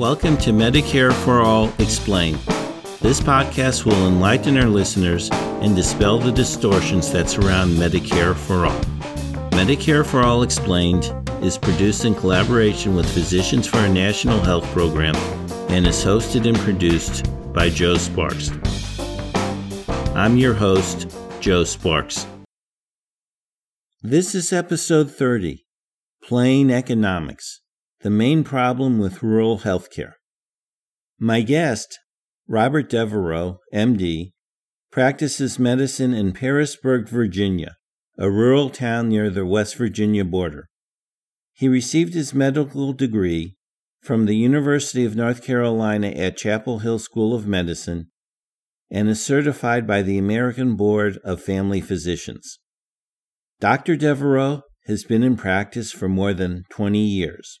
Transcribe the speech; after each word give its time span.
Welcome 0.00 0.38
to 0.38 0.50
Medicare 0.50 1.12
for 1.12 1.42
All 1.42 1.70
Explained. 1.78 2.38
This 3.02 3.20
podcast 3.20 3.84
will 3.84 4.06
enlighten 4.06 4.56
our 4.56 4.66
listeners 4.66 5.28
and 5.30 5.76
dispel 5.76 6.18
the 6.18 6.32
distortions 6.32 7.12
that 7.12 7.28
surround 7.28 7.76
Medicare 7.76 8.34
for 8.34 8.64
All. 8.64 8.80
Medicare 9.50 10.06
for 10.06 10.22
All 10.22 10.42
Explained 10.42 11.12
is 11.42 11.58
produced 11.58 12.06
in 12.06 12.14
collaboration 12.14 12.96
with 12.96 13.12
Physicians 13.12 13.66
for 13.66 13.76
a 13.80 13.90
National 13.90 14.40
Health 14.40 14.64
Program 14.72 15.14
and 15.68 15.86
is 15.86 16.02
hosted 16.02 16.48
and 16.48 16.56
produced 16.60 17.28
by 17.52 17.68
Joe 17.68 17.98
Sparks. 17.98 18.50
I'm 20.16 20.38
your 20.38 20.54
host, 20.54 21.14
Joe 21.40 21.64
Sparks. 21.64 22.26
This 24.00 24.34
is 24.34 24.50
episode 24.50 25.10
30 25.10 25.66
Plain 26.22 26.70
Economics 26.70 27.60
The 28.02 28.08
Main 28.08 28.44
Problem 28.44 28.98
with 28.98 29.22
Rural 29.22 29.58
Healthcare. 29.58 30.12
My 31.18 31.42
guest, 31.42 31.98
Robert 32.48 32.88
Devereaux, 32.88 33.58
MD, 33.74 34.30
practices 34.90 35.58
medicine 35.58 36.14
in 36.14 36.32
Pearisburg, 36.32 37.10
Virginia, 37.10 37.76
a 38.16 38.30
rural 38.30 38.70
town 38.70 39.10
near 39.10 39.28
the 39.28 39.44
West 39.44 39.76
Virginia 39.76 40.24
border. 40.24 40.70
He 41.52 41.68
received 41.68 42.14
his 42.14 42.32
medical 42.32 42.94
degree 42.94 43.56
from 44.00 44.24
the 44.24 44.36
University 44.36 45.04
of 45.04 45.14
North 45.14 45.44
Carolina 45.44 46.08
at 46.08 46.38
Chapel 46.38 46.78
Hill 46.78 47.00
School 47.00 47.34
of 47.34 47.46
Medicine 47.46 48.10
and 48.90 49.10
is 49.10 49.22
certified 49.22 49.86
by 49.86 50.00
the 50.00 50.16
American 50.16 50.74
Board 50.74 51.18
of 51.22 51.42
Family 51.42 51.82
Physicians. 51.82 52.60
Dr. 53.60 53.94
Devereaux 53.94 54.62
has 54.86 55.04
been 55.04 55.22
in 55.22 55.36
practice 55.36 55.92
for 55.92 56.08
more 56.08 56.32
than 56.32 56.64
20 56.70 56.98
years. 56.98 57.60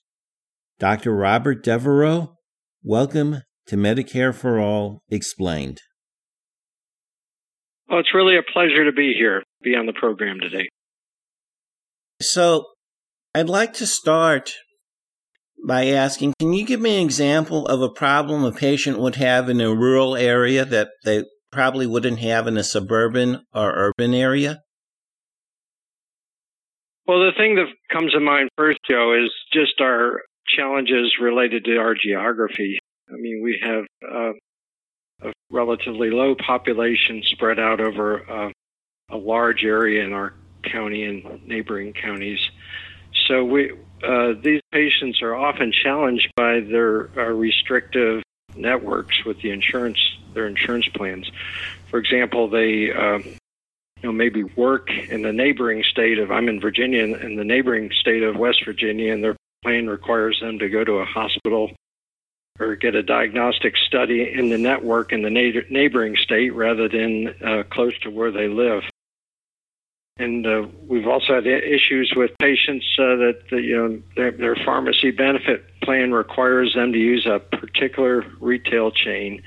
Dr. 0.80 1.14
Robert 1.14 1.62
Devereaux, 1.62 2.38
welcome 2.82 3.42
to 3.66 3.76
Medicare 3.76 4.34
for 4.34 4.58
All 4.58 5.02
Explained. 5.10 5.82
Well, 7.86 8.00
it's 8.00 8.14
really 8.14 8.38
a 8.38 8.42
pleasure 8.42 8.86
to 8.86 8.92
be 8.92 9.12
here, 9.12 9.42
be 9.62 9.76
on 9.76 9.84
the 9.84 9.92
program 9.92 10.40
today. 10.40 10.70
So, 12.22 12.64
I'd 13.34 13.50
like 13.50 13.74
to 13.74 13.86
start 13.86 14.54
by 15.68 15.88
asking 15.88 16.32
Can 16.40 16.54
you 16.54 16.64
give 16.64 16.80
me 16.80 16.96
an 16.96 17.04
example 17.04 17.66
of 17.66 17.82
a 17.82 17.90
problem 17.90 18.42
a 18.42 18.50
patient 18.50 18.98
would 18.98 19.16
have 19.16 19.50
in 19.50 19.60
a 19.60 19.74
rural 19.74 20.16
area 20.16 20.64
that 20.64 20.88
they 21.04 21.24
probably 21.52 21.86
wouldn't 21.86 22.20
have 22.20 22.46
in 22.46 22.56
a 22.56 22.64
suburban 22.64 23.42
or 23.52 23.92
urban 23.98 24.14
area? 24.14 24.60
Well, 27.06 27.18
the 27.18 27.32
thing 27.36 27.56
that 27.56 27.66
comes 27.92 28.12
to 28.12 28.20
mind 28.20 28.48
first, 28.56 28.78
Joe, 28.88 29.14
is 29.22 29.30
just 29.52 29.78
our 29.82 30.22
challenges 30.46 31.14
related 31.20 31.64
to 31.64 31.76
our 31.76 31.94
geography. 31.94 32.78
I 33.08 33.16
mean, 33.16 33.40
we 33.42 33.60
have 33.62 33.84
uh, 34.08 34.32
a 35.22 35.32
relatively 35.50 36.10
low 36.10 36.34
population 36.34 37.22
spread 37.24 37.58
out 37.58 37.80
over 37.80 38.30
uh, 38.30 38.50
a 39.10 39.16
large 39.16 39.64
area 39.64 40.04
in 40.04 40.12
our 40.12 40.34
county 40.62 41.04
and 41.04 41.46
neighboring 41.46 41.92
counties. 41.92 42.40
So 43.26 43.44
we 43.44 43.72
uh, 44.02 44.32
these 44.42 44.62
patients 44.72 45.20
are 45.20 45.34
often 45.34 45.72
challenged 45.72 46.32
by 46.36 46.60
their 46.60 47.10
uh, 47.18 47.32
restrictive 47.32 48.22
networks 48.56 49.24
with 49.24 49.40
the 49.42 49.50
insurance 49.50 49.98
their 50.34 50.46
insurance 50.46 50.88
plans. 50.88 51.30
For 51.90 51.98
example, 51.98 52.48
they 52.48 52.92
um, 52.92 53.24
you 54.02 54.08
know, 54.08 54.12
maybe 54.12 54.44
work 54.44 54.90
in 54.90 55.22
the 55.22 55.32
neighboring 55.32 55.82
state 55.84 56.18
of, 56.18 56.30
I'm 56.30 56.48
in 56.48 56.60
Virginia, 56.60 57.02
in 57.02 57.36
the 57.36 57.44
neighboring 57.44 57.90
state 58.00 58.22
of 58.22 58.36
West 58.36 58.64
Virginia, 58.64 59.12
and 59.12 59.22
their 59.22 59.36
plan 59.62 59.88
requires 59.88 60.38
them 60.40 60.58
to 60.58 60.68
go 60.68 60.84
to 60.84 60.94
a 60.94 61.04
hospital 61.04 61.70
or 62.58 62.76
get 62.76 62.94
a 62.94 63.02
diagnostic 63.02 63.74
study 63.76 64.32
in 64.32 64.50
the 64.50 64.58
network 64.58 65.12
in 65.12 65.22
the 65.22 65.30
neighboring 65.70 66.16
state 66.16 66.54
rather 66.54 66.88
than 66.88 67.28
uh, 67.44 67.62
close 67.70 67.98
to 68.02 68.10
where 68.10 68.30
they 68.30 68.48
live. 68.48 68.82
And 70.18 70.46
uh, 70.46 70.66
we've 70.86 71.06
also 71.06 71.36
had 71.36 71.46
issues 71.46 72.12
with 72.14 72.32
patients 72.38 72.84
uh, 72.98 73.16
that 73.16 73.40
you 73.52 73.76
know 73.76 74.02
their, 74.16 74.32
their 74.32 74.56
pharmacy 74.56 75.10
benefit 75.10 75.64
plan 75.82 76.12
requires 76.12 76.74
them 76.74 76.92
to 76.92 76.98
use 76.98 77.26
a 77.26 77.38
particular 77.38 78.26
retail 78.38 78.90
chain, 78.90 79.42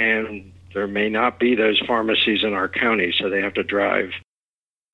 and 0.00 0.52
there 0.74 0.88
may 0.88 1.08
not 1.08 1.38
be 1.38 1.54
those 1.54 1.80
pharmacies 1.86 2.42
in 2.42 2.54
our 2.54 2.68
county, 2.68 3.14
so 3.16 3.30
they 3.30 3.40
have 3.40 3.54
to 3.54 3.62
drive 3.62 4.10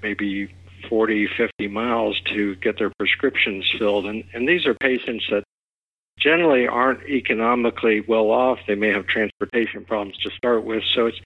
maybe 0.02 0.52
40, 0.88 1.28
50 1.36 1.68
miles 1.68 2.20
to 2.34 2.56
get 2.56 2.78
their 2.78 2.92
prescriptions 2.98 3.68
filled. 3.78 4.06
And, 4.06 4.24
and 4.34 4.48
these 4.48 4.66
are 4.66 4.74
patients 4.74 5.26
that 5.30 5.44
generally 6.18 6.66
aren't 6.66 7.02
economically 7.08 8.00
well 8.06 8.30
off. 8.30 8.58
They 8.66 8.74
may 8.74 8.90
have 8.90 9.06
transportation 9.06 9.84
problems 9.84 10.16
to 10.18 10.30
start 10.30 10.64
with. 10.64 10.82
So 10.94 11.06
it's 11.06 11.20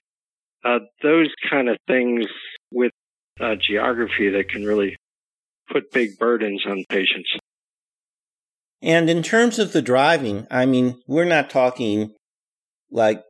uh, 0.63 0.79
those 1.03 1.29
kind 1.49 1.69
of 1.69 1.77
things 1.87 2.25
with 2.71 2.91
uh, 3.39 3.55
geography 3.55 4.29
that 4.29 4.49
can 4.49 4.65
really 4.65 4.95
put 5.71 5.91
big 5.91 6.17
burdens 6.17 6.65
on 6.65 6.83
patients. 6.89 7.29
And 8.81 9.09
in 9.09 9.23
terms 9.23 9.59
of 9.59 9.73
the 9.73 9.81
driving, 9.81 10.47
I 10.51 10.65
mean, 10.65 11.01
we're 11.07 11.25
not 11.25 11.49
talking 11.49 12.13
like 12.91 13.23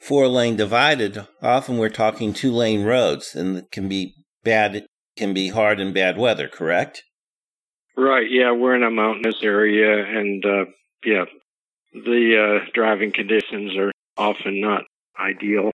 four 0.00 0.28
lane 0.28 0.56
divided, 0.56 1.26
often 1.42 1.78
we're 1.78 1.88
talking 1.88 2.32
two 2.32 2.52
lane 2.52 2.84
roads 2.84 3.34
and 3.34 3.56
it 3.56 3.70
can 3.70 3.88
be 3.88 4.14
bad, 4.44 4.86
can 5.18 5.34
be 5.34 5.48
hard 5.48 5.80
in 5.80 5.92
bad 5.92 6.16
weather, 6.16 6.48
correct? 6.48 7.02
Right. 7.96 8.26
Yeah. 8.30 8.52
We're 8.52 8.76
in 8.76 8.82
a 8.82 8.90
mountainous 8.90 9.42
area 9.42 10.04
and, 10.04 10.44
uh, 10.44 10.64
yeah, 11.04 11.24
the, 11.92 12.60
uh, 12.64 12.70
driving 12.72 13.12
conditions 13.12 13.76
are 13.76 13.92
often 14.16 14.60
not 14.60 14.82
ideal. 15.18 15.70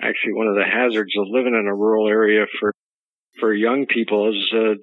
Actually, 0.00 0.34
one 0.34 0.48
of 0.48 0.56
the 0.56 0.64
hazards 0.64 1.12
of 1.16 1.26
living 1.28 1.54
in 1.54 1.66
a 1.66 1.74
rural 1.74 2.08
area 2.08 2.46
for, 2.60 2.72
for 3.40 3.54
young 3.54 3.86
people 3.86 4.30
is, 4.30 4.52
uh, 4.52 4.74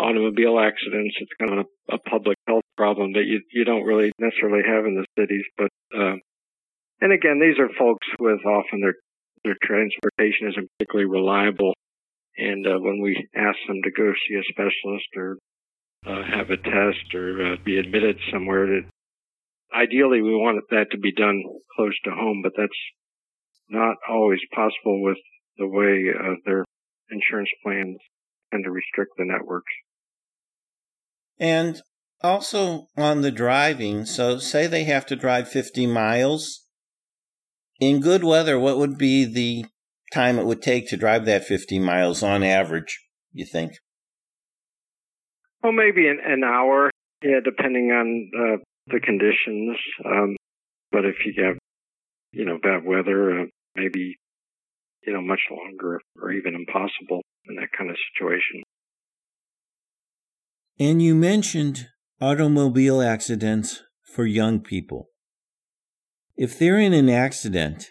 automobile 0.00 0.58
accidents. 0.58 1.16
It's 1.20 1.30
kind 1.38 1.60
of 1.60 1.66
a, 1.66 1.96
a 1.96 1.98
public 1.98 2.36
health 2.46 2.64
problem 2.76 3.12
that 3.12 3.24
you, 3.26 3.42
you 3.52 3.64
don't 3.64 3.84
really 3.84 4.12
necessarily 4.18 4.62
have 4.66 4.86
in 4.86 4.94
the 4.96 5.06
cities, 5.20 5.44
but, 5.58 5.70
uh, 5.96 6.16
and 7.00 7.12
again, 7.12 7.40
these 7.40 7.58
are 7.58 7.68
folks 7.78 8.06
with 8.18 8.44
often 8.44 8.80
their 8.80 8.94
their 9.44 9.56
transportation 9.62 10.48
isn't 10.48 10.68
particularly 10.78 11.10
reliable. 11.10 11.72
And 12.36 12.66
uh, 12.66 12.78
when 12.78 13.00
we 13.02 13.28
ask 13.36 13.58
them 13.66 13.80
to 13.82 13.90
go 13.90 14.12
see 14.28 14.34
a 14.36 14.42
specialist 14.50 15.08
or 15.16 15.38
uh, 16.06 16.22
have 16.24 16.50
a 16.50 16.56
test 16.56 17.14
or 17.14 17.52
uh, 17.52 17.56
be 17.64 17.78
admitted 17.78 18.16
somewhere, 18.32 18.66
that 18.66 18.90
ideally 19.74 20.22
we 20.22 20.34
want 20.34 20.64
that 20.70 20.90
to 20.92 20.98
be 20.98 21.12
done 21.12 21.42
close 21.76 21.98
to 22.04 22.10
home, 22.10 22.40
but 22.42 22.52
that's 22.56 22.72
not 23.68 23.96
always 24.08 24.40
possible 24.54 25.02
with 25.02 25.18
the 25.58 25.66
way 25.66 26.06
uh, 26.18 26.34
their 26.44 26.64
insurance 27.10 27.50
plans 27.62 27.98
tend 28.50 28.64
to 28.64 28.70
restrict 28.70 29.12
the 29.16 29.24
networks. 29.24 29.72
And 31.38 31.82
also 32.22 32.88
on 32.96 33.22
the 33.22 33.30
driving, 33.30 34.04
so 34.04 34.38
say 34.38 34.66
they 34.66 34.84
have 34.84 35.06
to 35.06 35.16
drive 35.16 35.48
50 35.48 35.86
miles 35.86 36.66
in 37.80 38.00
good 38.00 38.22
weather, 38.22 38.58
what 38.58 38.76
would 38.76 38.98
be 38.98 39.24
the 39.24 39.64
time 40.10 40.38
it 40.38 40.46
would 40.46 40.62
take 40.62 40.88
to 40.88 40.96
drive 40.96 41.24
that 41.26 41.44
50 41.44 41.78
miles 41.78 42.22
on 42.22 42.42
average, 42.42 43.00
you 43.32 43.46
think? 43.46 43.72
Well, 45.62 45.72
maybe 45.72 46.08
an, 46.08 46.18
an 46.24 46.42
hour, 46.44 46.90
yeah, 47.22 47.40
depending 47.44 47.90
on 47.90 48.30
uh, 48.36 48.56
the 48.86 49.00
conditions. 49.00 49.76
Um, 50.04 50.36
but 50.90 51.04
if 51.04 51.16
you 51.24 51.44
have, 51.44 51.56
you 52.32 52.44
know, 52.44 52.58
bad 52.62 52.84
weather, 52.84 53.40
uh, 53.40 53.44
maybe, 53.76 54.16
you 55.06 55.12
know, 55.12 55.20
much 55.20 55.40
longer 55.50 56.00
or 56.20 56.32
even 56.32 56.54
impossible 56.54 57.22
in 57.48 57.56
that 57.56 57.68
kind 57.76 57.90
of 57.90 57.96
situation. 58.12 58.62
And 60.78 61.02
you 61.02 61.14
mentioned 61.14 61.88
automobile 62.20 63.02
accidents 63.02 63.82
for 64.02 64.24
young 64.24 64.60
people. 64.60 65.08
If 66.36 66.58
they're 66.58 66.78
in 66.78 66.94
an 66.94 67.10
accident, 67.10 67.90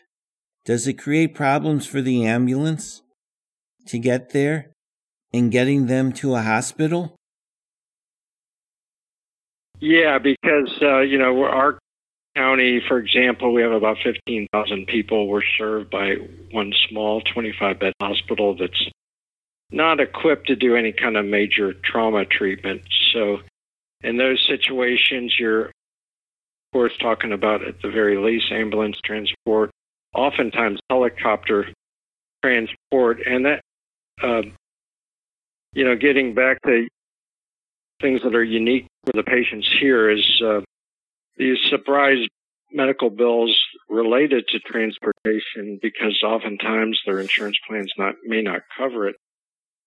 does 0.70 0.86
it 0.86 1.00
create 1.00 1.34
problems 1.34 1.88
for 1.88 2.00
the 2.00 2.28
ambulance 2.28 3.02
to 3.88 3.98
get 3.98 4.34
there 4.34 4.70
and 5.34 5.52
getting 5.52 5.88
them 5.88 6.14
to 6.14 6.36
a 6.36 6.44
hospital? 6.44 7.16
Yeah, 9.80 10.20
because, 10.20 10.72
uh, 10.80 11.00
you 11.00 11.18
know, 11.18 11.44
our 11.44 11.80
county, 12.36 12.84
for 12.88 13.00
example, 13.00 13.52
we 13.52 13.64
have 13.64 13.72
about 13.72 13.98
15,000 14.04 14.86
people. 14.86 15.28
We're 15.28 15.42
served 15.58 15.90
by 15.90 16.18
one 16.52 16.72
small 16.88 17.22
25 17.22 17.80
bed 17.80 17.94
hospital 18.00 18.56
that's 18.56 18.90
not 19.72 20.00
equipped 20.00 20.46
to 20.50 20.56
do 20.56 20.76
any 20.76 20.92
kind 20.92 21.18
of 21.18 21.26
major 21.26 21.74
trauma 21.84 22.26
treatment. 22.26 22.84
So, 23.12 23.40
in 24.02 24.18
those 24.18 24.40
situations, 24.48 25.34
you're 25.40 25.66
of 25.66 26.74
course, 26.74 26.94
talking 27.02 27.32
about 27.32 27.68
at 27.68 27.82
the 27.82 27.90
very 27.90 28.18
least 28.18 28.52
ambulance 28.52 29.00
transport, 29.04 29.72
oftentimes 30.14 30.80
helicopter 30.90 31.68
transport, 32.44 33.20
and 33.26 33.46
that, 33.46 33.62
uh, 34.24 34.42
you 35.74 35.86
know, 35.86 35.96
getting 35.96 36.34
back 36.34 36.62
to 36.64 36.88
things 38.02 38.22
that 38.24 38.36
are 38.36 38.44
unique 38.44 38.88
for 39.06 39.14
the 39.14 39.24
patients 39.24 39.70
here 39.80 40.10
is 40.10 40.42
uh, 40.46 40.62
these 41.38 41.58
surprise 41.70 42.20
medical 42.72 43.10
bills 43.10 43.58
related 43.90 44.48
to 44.48 44.60
transportation 44.60 45.80
because 45.82 46.22
oftentimes 46.24 47.00
their 47.06 47.20
insurance 47.20 47.58
plans 47.68 47.92
not 47.98 48.16
may 48.26 48.42
not 48.42 48.62
cover 48.78 49.08
it, 49.08 49.16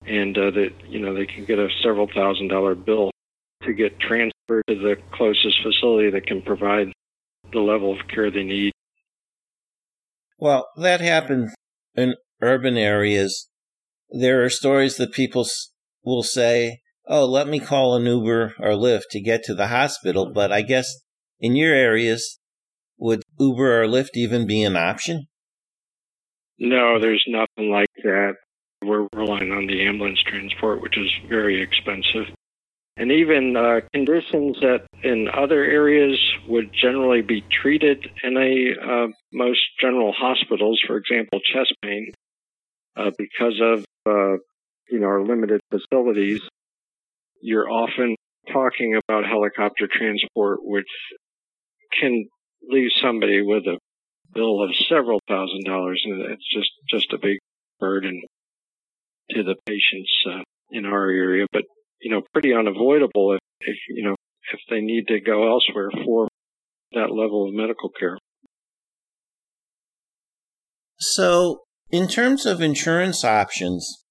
and 0.06 0.36
uh, 0.36 0.50
that 0.50 0.72
you 0.88 0.98
know 0.98 1.14
they 1.14 1.26
can 1.26 1.44
get 1.44 1.58
a 1.58 1.68
several 1.82 2.08
thousand 2.12 2.48
dollar 2.48 2.74
bill 2.74 3.10
to 3.62 3.72
get 3.72 3.98
transferred 4.00 4.64
to 4.68 4.74
the 4.74 4.96
closest 5.12 5.62
facility 5.62 6.10
that 6.10 6.26
can 6.26 6.42
provide 6.42 6.92
the 7.52 7.60
level 7.60 7.92
of 7.92 8.08
care 8.08 8.30
they 8.30 8.42
need. 8.42 8.71
Well, 10.42 10.66
that 10.76 11.00
happens 11.00 11.54
in 11.94 12.16
urban 12.40 12.76
areas. 12.76 13.48
There 14.10 14.42
are 14.42 14.50
stories 14.50 14.96
that 14.96 15.12
people 15.12 15.46
will 16.04 16.24
say, 16.24 16.80
"Oh, 17.06 17.26
let 17.26 17.46
me 17.46 17.60
call 17.60 17.94
an 17.94 18.06
Uber 18.06 18.56
or 18.58 18.70
Lyft 18.70 19.10
to 19.12 19.20
get 19.20 19.44
to 19.44 19.54
the 19.54 19.68
hospital," 19.68 20.32
but 20.34 20.50
I 20.50 20.62
guess 20.62 20.88
in 21.38 21.54
your 21.54 21.72
areas 21.72 22.40
would 22.98 23.22
Uber 23.38 23.84
or 23.84 23.86
Lyft 23.86 24.16
even 24.16 24.44
be 24.44 24.64
an 24.64 24.74
option? 24.74 25.28
No, 26.58 26.98
there's 26.98 27.24
nothing 27.28 27.70
like 27.70 27.94
that. 28.02 28.34
We're 28.84 29.06
relying 29.14 29.52
on 29.52 29.68
the 29.68 29.86
ambulance 29.86 30.20
transport, 30.26 30.82
which 30.82 30.98
is 30.98 31.08
very 31.28 31.62
expensive. 31.62 32.34
And 32.96 33.12
even 33.12 33.56
uh, 33.56 33.82
conditions 33.92 34.56
that 34.60 34.88
in 35.02 35.28
other 35.28 35.62
areas 35.62 36.18
would 36.48 36.70
generally 36.72 37.22
be 37.22 37.44
treated 37.62 38.06
in 38.22 38.36
a 38.36 38.80
uh, 38.80 39.06
most 39.32 39.60
general 39.80 40.12
hospitals, 40.16 40.80
for 40.86 40.96
example, 40.96 41.40
chest 41.40 41.74
pain, 41.82 42.12
uh, 42.96 43.10
because 43.18 43.60
of 43.60 43.84
uh, 44.06 44.36
you 44.88 45.00
know 45.00 45.06
our 45.06 45.24
limited 45.24 45.60
facilities, 45.70 46.40
you're 47.40 47.68
often 47.68 48.14
talking 48.52 48.98
about 49.08 49.24
helicopter 49.24 49.88
transport, 49.90 50.60
which 50.62 50.86
can 52.00 52.28
leave 52.68 52.90
somebody 53.00 53.42
with 53.42 53.64
a 53.66 53.78
bill 54.34 54.62
of 54.62 54.70
several 54.88 55.20
thousand 55.28 55.64
dollars, 55.64 56.02
and 56.04 56.20
it's 56.32 56.54
just 56.54 56.70
just 56.88 57.12
a 57.12 57.18
big 57.18 57.38
burden 57.80 58.22
to 59.30 59.42
the 59.42 59.56
patients 59.66 60.12
uh, 60.30 60.42
in 60.70 60.84
our 60.86 61.10
area. 61.10 61.46
But 61.52 61.64
you 62.00 62.10
know, 62.10 62.22
pretty 62.32 62.54
unavoidable 62.54 63.34
if, 63.34 63.40
if 63.60 63.76
you 63.88 64.04
know 64.04 64.16
if 64.52 64.60
they 64.70 64.80
need 64.80 65.06
to 65.08 65.20
go 65.20 65.48
elsewhere 65.50 65.90
for 66.04 66.28
that 66.92 67.10
level 67.10 67.48
of 67.48 67.54
medical 67.54 67.88
care. 67.88 68.18
So, 70.98 71.62
in 71.90 72.08
terms 72.08 72.46
of 72.46 72.60
insurance 72.60 73.24
options, 73.24 74.04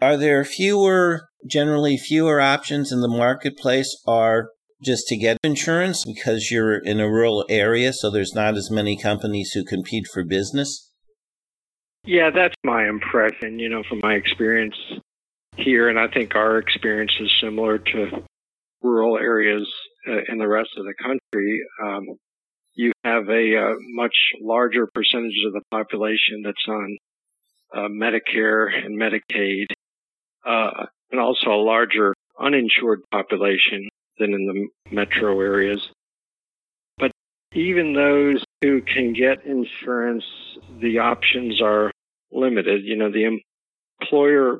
are 0.00 0.16
there 0.16 0.44
fewer, 0.44 1.28
generally 1.48 1.96
fewer 1.96 2.40
options 2.40 2.90
in 2.90 3.00
the 3.00 3.08
marketplace, 3.08 3.96
Are 4.06 4.48
just 4.82 5.06
to 5.06 5.16
get 5.16 5.38
insurance 5.44 6.04
because 6.04 6.50
you're 6.50 6.78
in 6.78 6.98
a 6.98 7.08
rural 7.08 7.44
area, 7.48 7.92
so 7.92 8.10
there's 8.10 8.34
not 8.34 8.56
as 8.56 8.70
many 8.70 8.98
companies 8.98 9.52
who 9.52 9.64
compete 9.64 10.06
for 10.12 10.24
business? 10.24 10.90
Yeah, 12.04 12.30
that's 12.34 12.56
my 12.64 12.88
impression, 12.88 13.60
you 13.60 13.68
know, 13.68 13.84
from 13.88 14.00
my 14.02 14.14
experience 14.14 14.74
here, 15.56 15.88
and 15.88 15.98
I 15.98 16.08
think 16.08 16.34
our 16.34 16.58
experience 16.58 17.12
is 17.20 17.30
similar 17.40 17.78
to 17.78 18.24
rural 18.82 19.18
areas 19.18 19.68
uh, 20.08 20.20
in 20.28 20.38
the 20.38 20.48
rest 20.48 20.70
of 20.76 20.84
the 20.84 20.94
country. 21.02 21.60
Um, 21.82 22.06
you 22.74 22.92
have 23.04 23.28
a, 23.28 23.56
uh, 23.56 23.74
much 23.94 24.14
larger 24.40 24.88
percentage 24.94 25.44
of 25.46 25.52
the 25.52 25.62
population 25.70 26.42
that's 26.44 26.66
on 26.68 26.98
uh, 27.74 27.88
Medicare 27.88 28.68
and 28.74 28.98
Medicaid, 28.98 29.66
and 30.44 31.20
also 31.20 31.50
a 31.50 31.62
larger 31.62 32.14
uninsured 32.40 33.00
population 33.10 33.88
than 34.18 34.32
in 34.32 34.46
the 34.46 34.94
metro 34.94 35.40
areas. 35.40 35.88
But 36.98 37.12
even 37.54 37.92
those 37.92 38.42
who 38.62 38.80
can 38.82 39.12
get 39.12 39.44
insurance, 39.44 40.24
the 40.80 40.98
options 40.98 41.60
are 41.60 41.90
limited. 42.30 42.82
You 42.84 42.96
know, 42.96 43.10
the 43.10 43.38
employer 44.00 44.58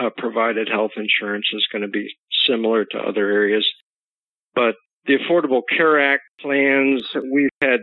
uh, 0.00 0.10
provided 0.16 0.68
health 0.68 0.92
insurance 0.96 1.46
is 1.52 1.66
going 1.70 1.82
to 1.82 1.88
be 1.88 2.08
similar 2.46 2.84
to 2.84 2.98
other 2.98 3.30
areas. 3.30 3.66
But 4.54 4.74
the 5.06 5.18
Affordable 5.18 5.62
Care 5.68 6.00
Act 6.00 6.22
plans, 6.40 7.02
we've 7.32 7.50
had 7.60 7.80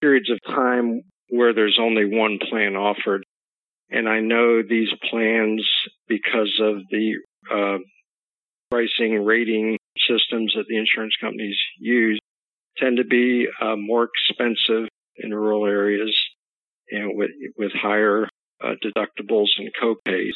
periods 0.00 0.30
of 0.30 0.38
time 0.46 1.02
where 1.28 1.54
there's 1.54 1.78
only 1.80 2.04
one 2.04 2.38
plan 2.38 2.76
offered. 2.76 3.24
And 3.90 4.08
I 4.08 4.20
know 4.20 4.62
these 4.62 4.90
plans, 5.10 5.66
because 6.08 6.60
of 6.60 6.76
the 6.90 7.14
uh, 7.50 7.78
pricing 8.70 9.24
rating 9.24 9.78
systems 10.08 10.54
that 10.56 10.64
the 10.68 10.76
insurance 10.76 11.14
companies 11.20 11.56
use 11.78 12.18
tend 12.76 12.96
to 12.96 13.04
be 13.04 13.46
uh, 13.60 13.76
more 13.76 14.08
expensive 14.08 14.88
in 15.16 15.32
rural 15.32 15.64
areas 15.66 16.16
and 16.90 17.16
with, 17.16 17.30
with 17.56 17.72
higher 17.72 18.28
uh, 18.62 18.74
deductibles 18.84 19.48
and 19.58 19.70
copays. 19.80 20.32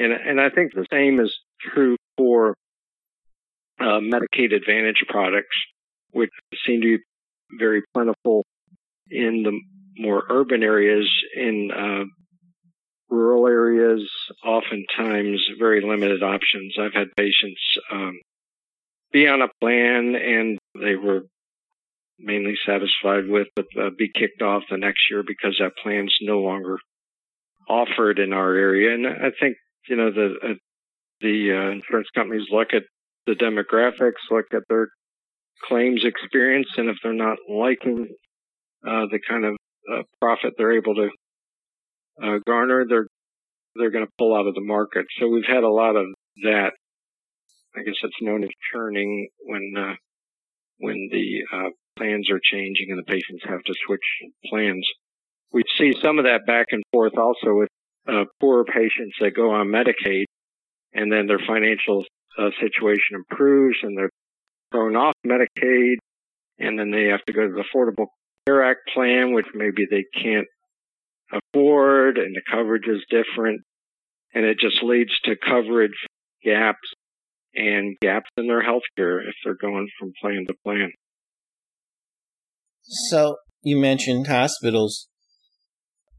And, 0.00 0.12
and 0.12 0.40
I 0.40 0.48
think 0.48 0.72
the 0.72 0.86
same 0.90 1.20
is 1.20 1.36
true 1.60 1.96
for 2.16 2.54
uh, 3.78 4.00
Medicaid 4.00 4.54
Advantage 4.54 5.04
products, 5.06 5.56
which 6.12 6.30
seem 6.66 6.80
to 6.80 6.98
be 6.98 7.04
very 7.58 7.82
plentiful 7.92 8.44
in 9.10 9.42
the 9.42 9.60
more 10.00 10.24
urban 10.30 10.62
areas. 10.62 11.06
In 11.36 11.70
uh, 11.70 12.04
rural 13.14 13.46
areas, 13.46 14.10
oftentimes 14.42 15.42
very 15.58 15.82
limited 15.82 16.22
options. 16.22 16.76
I've 16.80 16.94
had 16.94 17.08
patients 17.16 17.60
um, 17.92 18.18
be 19.12 19.28
on 19.28 19.42
a 19.42 19.48
plan 19.60 20.14
and 20.14 20.58
they 20.80 20.94
were 20.94 21.22
mainly 22.18 22.54
satisfied 22.64 23.28
with, 23.28 23.48
but 23.54 23.66
uh, 23.78 23.90
be 23.98 24.10
kicked 24.12 24.40
off 24.40 24.62
the 24.70 24.78
next 24.78 25.10
year 25.10 25.22
because 25.26 25.56
that 25.60 25.72
plan's 25.82 26.16
no 26.22 26.38
longer 26.38 26.78
offered 27.68 28.18
in 28.18 28.32
our 28.32 28.54
area. 28.54 28.94
And 28.94 29.06
I 29.06 29.30
think, 29.38 29.56
you 29.88 29.96
know, 29.96 30.10
the, 30.10 30.34
uh, 30.42 30.54
the 31.20 31.52
uh, 31.52 31.70
insurance 31.70 32.08
companies 32.14 32.46
look 32.50 32.68
at 32.72 32.82
the 33.26 33.34
demographics, 33.34 34.30
look 34.30 34.46
at 34.52 34.62
their 34.68 34.88
claims 35.68 36.04
experience, 36.04 36.68
and 36.76 36.88
if 36.88 36.96
they're 37.02 37.12
not 37.12 37.38
liking 37.48 38.08
uh, 38.86 39.06
the 39.10 39.20
kind 39.28 39.44
of 39.44 39.56
uh, 39.92 40.02
profit 40.20 40.54
they're 40.56 40.76
able 40.76 40.94
to 40.94 41.08
uh, 42.22 42.38
garner, 42.46 42.84
they're 42.88 43.06
they're 43.76 43.90
going 43.90 44.04
to 44.04 44.12
pull 44.18 44.34
out 44.34 44.46
of 44.46 44.54
the 44.54 44.60
market. 44.60 45.06
So 45.18 45.28
we've 45.28 45.46
had 45.46 45.62
a 45.62 45.68
lot 45.68 45.96
of 45.96 46.06
that 46.42 46.72
I 47.76 47.82
guess 47.82 47.94
it's 48.02 48.16
known 48.20 48.42
as 48.42 48.50
churning 48.72 49.28
when 49.44 49.74
uh, 49.76 49.94
when 50.78 51.08
the 51.12 51.42
uh, 51.52 51.70
plans 51.96 52.30
are 52.30 52.40
changing 52.42 52.86
and 52.90 52.98
the 52.98 53.04
patients 53.04 53.44
have 53.44 53.62
to 53.62 53.74
switch 53.86 54.00
plans. 54.46 54.86
We 55.52 55.62
see 55.76 55.94
some 56.00 56.18
of 56.18 56.24
that 56.24 56.46
back 56.46 56.66
and 56.70 56.82
forth 56.92 57.16
also 57.16 57.54
with 57.54 57.68
uh, 58.10 58.24
poorer 58.40 58.64
patients 58.64 59.16
that 59.20 59.32
go 59.34 59.52
on 59.52 59.68
Medicaid 59.68 60.24
and 60.92 61.12
then 61.12 61.26
their 61.26 61.40
financial 61.46 62.04
uh, 62.38 62.50
situation 62.60 63.16
improves 63.16 63.78
and 63.82 63.96
they're 63.96 64.10
thrown 64.72 64.96
off 64.96 65.14
Medicaid 65.26 65.96
and 66.58 66.78
then 66.78 66.90
they 66.90 67.06
have 67.06 67.24
to 67.24 67.32
go 67.32 67.46
to 67.46 67.52
the 67.52 67.64
Affordable 67.64 68.06
Care 68.46 68.64
Act 68.64 68.80
plan, 68.92 69.32
which 69.32 69.46
maybe 69.54 69.86
they 69.90 70.04
can't 70.14 70.46
afford 71.32 72.18
and 72.18 72.34
the 72.34 72.42
coverage 72.50 72.86
is 72.86 73.04
different. 73.08 73.62
And 74.34 74.44
it 74.44 74.58
just 74.60 74.82
leads 74.82 75.18
to 75.24 75.34
coverage 75.36 76.06
gaps 76.44 76.94
and 77.54 77.96
gaps 78.00 78.30
in 78.36 78.46
their 78.46 78.62
health 78.62 78.82
care 78.96 79.20
if 79.20 79.34
they're 79.44 79.56
going 79.60 79.88
from 79.98 80.12
plan 80.20 80.44
to 80.46 80.54
plan. 80.64 80.90
So 82.82 83.36
you 83.62 83.76
mentioned 83.76 84.26
hospitals. 84.26 85.09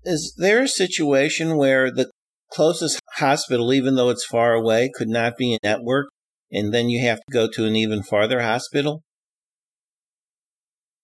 Is 0.03 0.33
there 0.37 0.63
a 0.63 0.67
situation 0.67 1.57
where 1.57 1.91
the 1.91 2.09
closest 2.51 2.99
hospital, 3.13 3.73
even 3.73 3.95
though 3.95 4.09
it's 4.09 4.25
far 4.25 4.53
away, 4.53 4.89
could 4.93 5.09
not 5.09 5.37
be 5.37 5.53
a 5.53 5.59
network, 5.63 6.07
and 6.51 6.73
then 6.73 6.89
you 6.89 7.05
have 7.05 7.19
to 7.19 7.31
go 7.31 7.47
to 7.53 7.65
an 7.65 7.75
even 7.75 8.03
farther 8.03 8.41
hospital? 8.41 9.03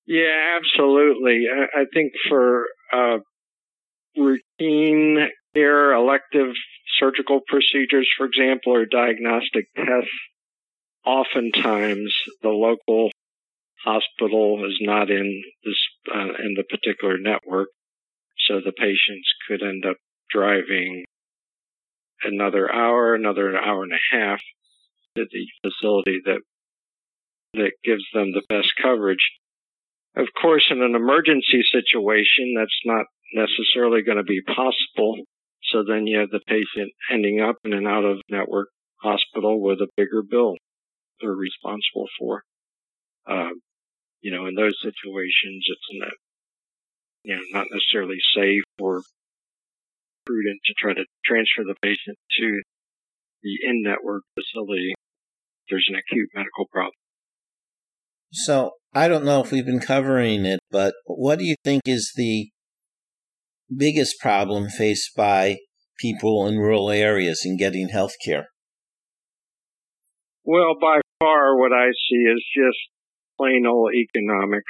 Yeah, 0.08 0.58
absolutely. 0.58 1.46
I, 1.52 1.84
think 1.94 2.14
for 2.30 2.66
uh, 2.94 3.18
routine 4.16 5.28
care, 5.54 5.92
elective 5.92 6.54
surgical 6.98 7.42
procedures, 7.46 8.10
for 8.18 8.26
example, 8.26 8.74
or 8.74 8.86
diagnostic 8.86 9.66
tests, 9.76 10.10
oftentimes 11.06 12.14
the 12.42 12.50
local 12.50 13.12
hospital 13.84 14.66
is 14.66 14.78
not 14.82 15.10
in 15.10 15.44
this 15.64 15.78
uh, 16.14 16.20
in 16.20 16.56
the 16.56 16.64
particular 16.70 17.18
network, 17.20 17.68
so 18.48 18.60
the 18.60 18.72
patients 18.72 19.28
could 19.48 19.62
end 19.62 19.86
up 19.86 19.98
driving 20.30 21.06
another 22.24 22.72
hour, 22.72 23.14
another 23.14 23.56
hour 23.58 23.84
and 23.84 23.94
a 23.94 24.16
half 24.16 24.40
to 25.16 25.26
the 25.30 25.48
facility 25.64 26.20
that 26.26 26.42
that 27.54 27.72
gives 27.84 28.04
them 28.14 28.32
the 28.32 28.44
best 28.50 28.70
coverage. 28.82 29.32
Of 30.16 30.28
course, 30.40 30.68
in 30.70 30.82
an 30.82 30.96
emergency 30.96 31.64
situation, 31.72 32.56
that's 32.58 32.82
not 32.86 33.06
necessarily 33.34 34.02
going 34.04 34.18
to 34.18 34.24
be 34.24 34.42
possible 34.42 35.26
so 35.72 35.84
then 35.84 36.08
you 36.08 36.20
have 36.20 36.30
the 36.30 36.40
patient 36.48 36.92
ending 37.12 37.42
up 37.42 37.58
in 37.66 37.74
an 37.74 37.88
out 37.88 38.06
of 38.06 38.22
network 38.30 38.70
hospital 39.02 39.62
with 39.62 39.80
a 39.80 39.88
bigger 39.98 40.24
bill 40.24 40.56
they're 41.20 41.32
responsible 41.32 42.08
for. 42.18 42.44
Uh, 43.28 43.50
you 44.22 44.32
know, 44.32 44.46
in 44.46 44.56
those 44.56 44.78
situations, 44.82 45.66
it's 45.68 45.90
not, 45.94 46.12
you 47.28 47.36
know, 47.36 47.42
not 47.52 47.68
necessarily 47.70 48.18
safe 48.34 48.64
or 48.80 49.02
prudent 50.26 50.60
to 50.66 50.74
try 50.80 50.94
to 50.94 51.04
transfer 51.26 51.64
the 51.68 51.76
patient 51.82 52.18
to 52.40 52.62
the 53.44 53.58
in-network 53.68 54.24
facility. 54.34 54.94
If 54.94 55.72
there's 55.72 55.88
an 55.90 56.00
acute 56.00 56.30
medical 56.34 56.66
problem. 56.72 56.94
So 58.32 58.72
I 58.94 59.10
don't 59.10 59.26
know 59.26 59.44
if 59.44 59.52
we've 59.52 59.66
been 59.66 59.82
covering 59.82 60.46
it, 60.46 60.62
but 60.72 60.94
what 61.06 61.40
do 61.40 61.46
you 61.46 61.56
think 61.66 61.82
is 61.86 62.14
the 62.16 62.50
biggest 63.76 64.20
problem 64.22 64.70
faced 64.70 65.12
by 65.16 65.58
people 66.00 66.48
in 66.48 66.58
rural 66.58 66.90
areas 66.90 67.42
in 67.44 67.58
getting 67.58 67.90
health 67.90 68.14
care? 68.24 68.48
Well, 70.46 70.76
by 70.80 71.02
far, 71.20 71.58
what 71.60 71.74
I 71.74 71.88
see 72.10 72.16
is 72.16 72.46
just 72.56 72.78
plain 73.38 73.66
old 73.68 73.92
economics. 73.94 74.64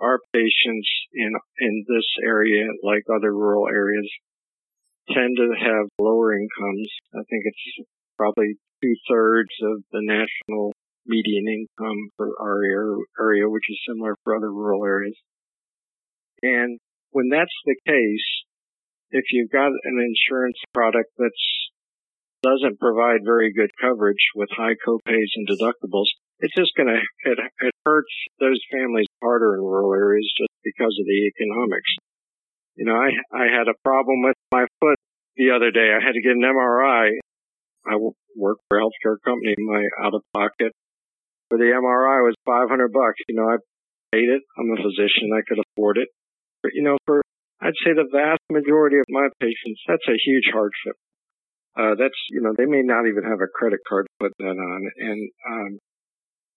Our 0.00 0.18
patients 0.32 0.88
in 1.14 1.32
in 1.60 1.84
this 1.88 2.08
area, 2.24 2.66
like 2.82 3.04
other 3.08 3.32
rural 3.32 3.68
areas, 3.68 4.10
tend 5.08 5.36
to 5.36 5.54
have 5.58 5.86
lower 6.00 6.32
incomes. 6.32 6.90
I 7.14 7.22
think 7.28 7.42
it's 7.44 7.88
probably 8.16 8.56
two 8.82 8.94
thirds 9.08 9.54
of 9.62 9.82
the 9.92 10.02
national 10.02 10.72
median 11.06 11.46
income 11.48 12.10
for 12.16 12.30
our 12.40 12.60
area, 13.20 13.48
which 13.48 13.68
is 13.68 13.78
similar 13.88 14.16
for 14.24 14.36
other 14.36 14.52
rural 14.52 14.84
areas. 14.84 15.16
And 16.42 16.78
when 17.10 17.28
that's 17.30 17.54
the 17.64 17.76
case, 17.86 18.28
if 19.10 19.24
you've 19.30 19.50
got 19.50 19.68
an 19.68 19.98
insurance 20.00 20.58
product 20.72 21.10
that 21.18 21.32
doesn't 22.42 22.80
provide 22.80 23.24
very 23.24 23.52
good 23.52 23.70
coverage 23.80 24.20
with 24.34 24.48
high 24.52 24.76
copays 24.86 25.32
and 25.36 25.48
deductibles, 25.48 26.10
it's 26.40 26.54
just 26.54 26.72
going 26.76 26.88
to, 26.88 26.98
it, 26.98 27.38
it 27.38 27.74
hurts 27.86 28.14
those 28.40 28.60
families 28.70 29.06
harder 29.22 29.54
in 29.54 29.60
rural 29.60 29.94
areas 29.94 30.26
just 30.36 30.52
because 30.64 30.94
of 30.98 31.06
the 31.06 31.20
economics. 31.30 31.92
You 32.76 32.86
know, 32.86 32.96
I, 32.98 33.14
I 33.30 33.46
had 33.46 33.68
a 33.68 33.78
problem 33.84 34.22
with 34.22 34.36
my 34.50 34.66
foot 34.80 34.98
the 35.36 35.54
other 35.54 35.70
day. 35.70 35.94
I 35.94 36.02
had 36.02 36.14
to 36.14 36.22
get 36.22 36.34
an 36.34 36.42
MRI. 36.42 37.10
I 37.86 37.96
work 38.34 38.58
for 38.68 38.78
a 38.78 38.82
healthcare 38.82 39.16
company. 39.24 39.54
My 39.58 39.82
out 40.02 40.14
of 40.14 40.22
pocket 40.34 40.72
for 41.48 41.58
the 41.58 41.70
MRI 41.70 42.18
was 42.26 42.34
500 42.46 42.92
bucks. 42.92 43.20
You 43.28 43.36
know, 43.36 43.48
I 43.48 43.56
paid 44.10 44.26
it. 44.26 44.42
I'm 44.58 44.70
a 44.72 44.82
physician. 44.82 45.30
I 45.30 45.42
could 45.46 45.62
afford 45.62 45.98
it. 45.98 46.08
But, 46.62 46.72
you 46.74 46.82
know, 46.82 46.96
for, 47.06 47.22
I'd 47.60 47.78
say 47.84 47.92
the 47.92 48.08
vast 48.10 48.42
majority 48.50 48.98
of 48.98 49.04
my 49.08 49.28
patients, 49.38 49.80
that's 49.86 50.08
a 50.08 50.18
huge 50.18 50.50
hardship. 50.50 50.96
Uh, 51.76 51.94
that's, 51.98 52.16
you 52.30 52.40
know, 52.40 52.54
they 52.56 52.66
may 52.66 52.82
not 52.82 53.06
even 53.06 53.24
have 53.24 53.42
a 53.42 53.50
credit 53.50 53.80
card 53.86 54.06
to 54.06 54.14
put 54.18 54.32
that 54.38 54.56
on. 54.56 54.80
And, 54.98 55.30
um, 55.50 55.78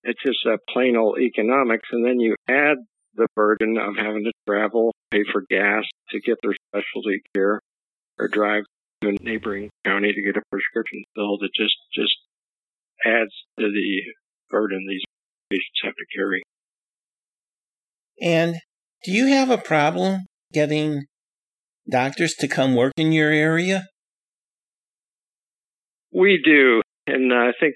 it's 0.07 0.23
just 0.25 0.45
a 0.45 0.57
plain 0.71 0.95
old 0.95 1.19
economics. 1.19 1.89
And 1.91 2.05
then 2.05 2.19
you 2.19 2.35
add 2.47 2.77
the 3.15 3.27
burden 3.35 3.77
of 3.77 3.95
having 3.97 4.23
to 4.23 4.31
travel, 4.47 4.93
pay 5.11 5.23
for 5.31 5.43
gas 5.49 5.83
to 6.11 6.19
get 6.21 6.37
their 6.41 6.55
specialty 6.69 7.21
care 7.35 7.59
or 8.17 8.27
drive 8.29 8.63
to 9.01 9.09
a 9.09 9.13
neighboring 9.21 9.69
county 9.85 10.13
to 10.13 10.21
get 10.21 10.37
a 10.37 10.41
prescription 10.49 11.03
filled. 11.13 11.43
It 11.43 11.51
just, 11.53 11.75
just 11.93 12.15
adds 13.05 13.33
to 13.59 13.65
the 13.69 14.01
burden 14.49 14.85
these 14.87 15.03
patients 15.51 15.81
have 15.83 15.93
to 15.93 16.05
carry. 16.15 16.41
And 18.21 18.55
do 19.03 19.11
you 19.11 19.27
have 19.27 19.49
a 19.49 19.57
problem 19.57 20.21
getting 20.53 21.03
doctors 21.89 22.33
to 22.35 22.47
come 22.47 22.75
work 22.75 22.93
in 22.95 23.11
your 23.11 23.29
area? 23.29 23.87
We 26.13 26.41
do. 26.43 26.81
And 27.05 27.33
I 27.33 27.51
think 27.59 27.75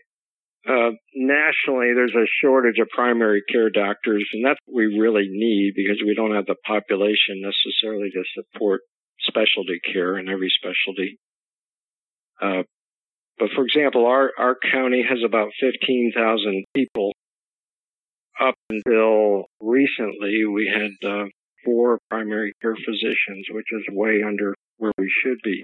uh, 0.68 0.92
nationally, 1.16 1.94
there's 1.96 2.14
a 2.16 2.30
shortage 2.42 2.78
of 2.80 2.88
primary 2.90 3.42
care 3.52 3.70
doctors, 3.72 4.28
and 4.34 4.46
that's 4.46 4.60
what 4.66 4.78
we 4.78 5.00
really 5.00 5.28
need 5.28 5.74
because 5.76 6.02
we 6.06 6.14
don't 6.14 6.36
have 6.36 6.46
the 6.46 6.56
population 6.66 7.42
necessarily 7.42 8.12
to 8.12 8.24
support 8.36 8.82
specialty 9.20 9.80
care 9.92 10.20
in 10.20 10.30
every 10.30 10.50
specialty. 10.50 11.18
Uh, 12.40 12.64
but 13.40 13.50
for 13.56 13.64
example, 13.64 14.06
our, 14.06 14.32
our 14.38 14.56
county 14.72 15.04
has 15.08 15.20
about 15.26 15.50
15,000 15.60 16.64
people. 16.76 17.12
Up 18.40 18.56
until 18.70 19.46
recently, 19.60 20.46
we 20.46 20.72
had 20.74 21.08
uh, 21.08 21.26
four 21.66 22.00
primary 22.10 22.54
care 22.62 22.76
physicians, 22.76 23.48
which 23.50 23.68
is 23.72 23.84
way 23.90 24.22
under 24.26 24.54
where 24.78 24.92
we 24.98 25.12
should 25.24 25.38
be. 25.44 25.64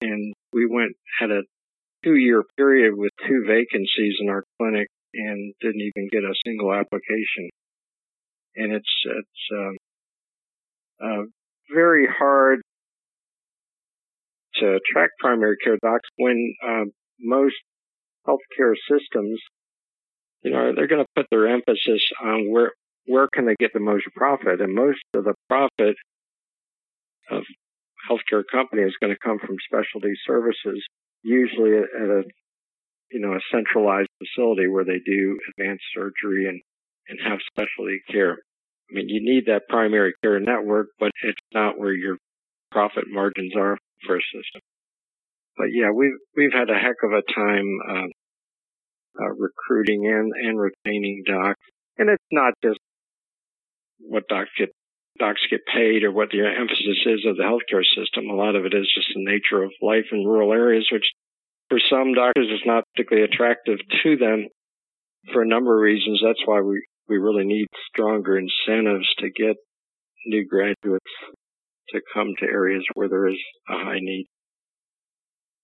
And 0.00 0.34
we 0.52 0.66
went, 0.66 0.92
had 1.18 1.30
a 1.30 1.42
two 2.06 2.14
year 2.14 2.42
period 2.56 2.92
with 2.96 3.10
two 3.26 3.44
vacancies 3.46 4.16
in 4.20 4.28
our 4.28 4.44
clinic 4.58 4.88
and 5.14 5.54
didn't 5.60 5.80
even 5.80 6.08
get 6.10 6.22
a 6.22 6.34
single 6.46 6.72
application. 6.72 7.50
And 8.54 8.72
it's, 8.72 9.04
it's, 9.04 9.48
um, 9.52 9.76
uh, 11.02 11.22
very 11.74 12.06
hard 12.06 12.60
to 14.54 14.78
attract 14.78 15.12
primary 15.18 15.56
care 15.62 15.78
docs 15.82 16.08
when, 16.16 16.54
uh, 16.66 16.84
most 17.20 17.56
healthcare 18.26 18.74
systems, 18.88 19.40
you 20.42 20.52
know, 20.52 20.72
they're 20.74 20.86
going 20.86 21.04
to 21.04 21.12
put 21.14 21.26
their 21.30 21.48
emphasis 21.48 22.02
on 22.22 22.50
where, 22.50 22.72
where 23.06 23.28
can 23.32 23.46
they 23.46 23.56
get 23.58 23.72
the 23.72 23.80
most 23.80 24.04
profit? 24.14 24.60
And 24.60 24.74
most 24.74 25.00
of 25.14 25.24
the 25.24 25.34
profit 25.48 25.96
of 27.30 27.42
healthcare 28.08 28.42
company 28.50 28.82
is 28.82 28.96
going 29.00 29.12
to 29.12 29.18
come 29.22 29.38
from 29.38 29.56
specialty 29.68 30.14
services 30.26 30.84
usually 31.22 31.76
at 31.76 32.08
a 32.08 32.22
you 33.10 33.20
know 33.20 33.34
a 33.34 33.40
centralized 33.52 34.10
facility 34.18 34.68
where 34.68 34.84
they 34.84 35.00
do 35.04 35.38
advanced 35.50 35.84
surgery 35.94 36.46
and 36.48 36.60
and 37.08 37.18
have 37.24 37.38
specialty 37.50 38.00
care. 38.10 38.38
I 38.90 38.94
mean, 38.94 39.08
you 39.08 39.20
need 39.22 39.46
that 39.46 39.68
primary 39.68 40.14
care 40.22 40.40
network, 40.40 40.88
but 40.98 41.10
it's 41.22 41.40
not 41.52 41.78
where 41.78 41.92
your 41.92 42.16
profit 42.70 43.04
margins 43.08 43.52
are 43.56 43.78
for 44.06 44.16
a 44.16 44.20
system. 44.32 44.60
But 45.56 45.68
yeah, 45.72 45.90
we've 45.94 46.18
we've 46.36 46.52
had 46.52 46.70
a 46.70 46.78
heck 46.78 46.96
of 47.02 47.12
a 47.12 47.22
time 47.32 47.66
uh, 47.88 49.22
uh, 49.22 49.32
recruiting 49.38 50.06
and 50.06 50.32
and 50.46 50.58
retaining 50.60 51.22
docs, 51.26 51.60
and 51.98 52.10
it's 52.10 52.24
not 52.30 52.54
just 52.62 52.78
what 53.98 54.28
docs 54.28 54.50
get 54.58 54.70
docs 55.18 55.40
get 55.50 55.60
paid 55.66 56.04
or 56.04 56.12
what 56.12 56.30
the 56.30 56.40
emphasis 56.40 57.04
is 57.06 57.24
of 57.26 57.36
the 57.36 57.42
healthcare 57.42 57.84
system. 57.84 58.28
A 58.28 58.34
lot 58.34 58.56
of 58.56 58.64
it 58.64 58.74
is 58.74 58.90
just 58.94 59.08
the 59.14 59.24
nature 59.24 59.62
of 59.62 59.72
life 59.82 60.06
in 60.12 60.24
rural 60.24 60.52
areas, 60.52 60.88
which 60.90 61.06
for 61.68 61.78
some 61.90 62.14
doctors 62.14 62.48
is 62.48 62.64
not 62.64 62.84
particularly 62.94 63.28
attractive 63.28 63.78
to 64.02 64.16
them 64.16 64.48
for 65.32 65.42
a 65.42 65.48
number 65.48 65.74
of 65.76 65.82
reasons. 65.82 66.20
That's 66.24 66.44
why 66.44 66.60
we, 66.60 66.84
we 67.08 67.16
really 67.16 67.44
need 67.44 67.66
stronger 67.88 68.38
incentives 68.38 69.08
to 69.18 69.30
get 69.30 69.56
new 70.26 70.46
graduates 70.46 71.12
to 71.90 72.00
come 72.12 72.34
to 72.38 72.46
areas 72.46 72.84
where 72.94 73.08
there 73.08 73.28
is 73.28 73.38
a 73.68 73.74
high 73.74 74.00
need. 74.00 74.26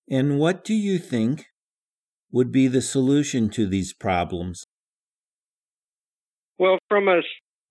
And 0.09 0.39
what 0.39 0.65
do 0.65 0.75
you 0.75 0.99
think 0.99 1.47
would 2.31 2.53
be 2.53 2.69
the 2.69 2.83
solution 2.83 3.49
to 3.51 3.67
these 3.67 3.93
problems? 3.93 4.65
Well, 6.59 6.79
from 6.89 7.09
a 7.09 7.21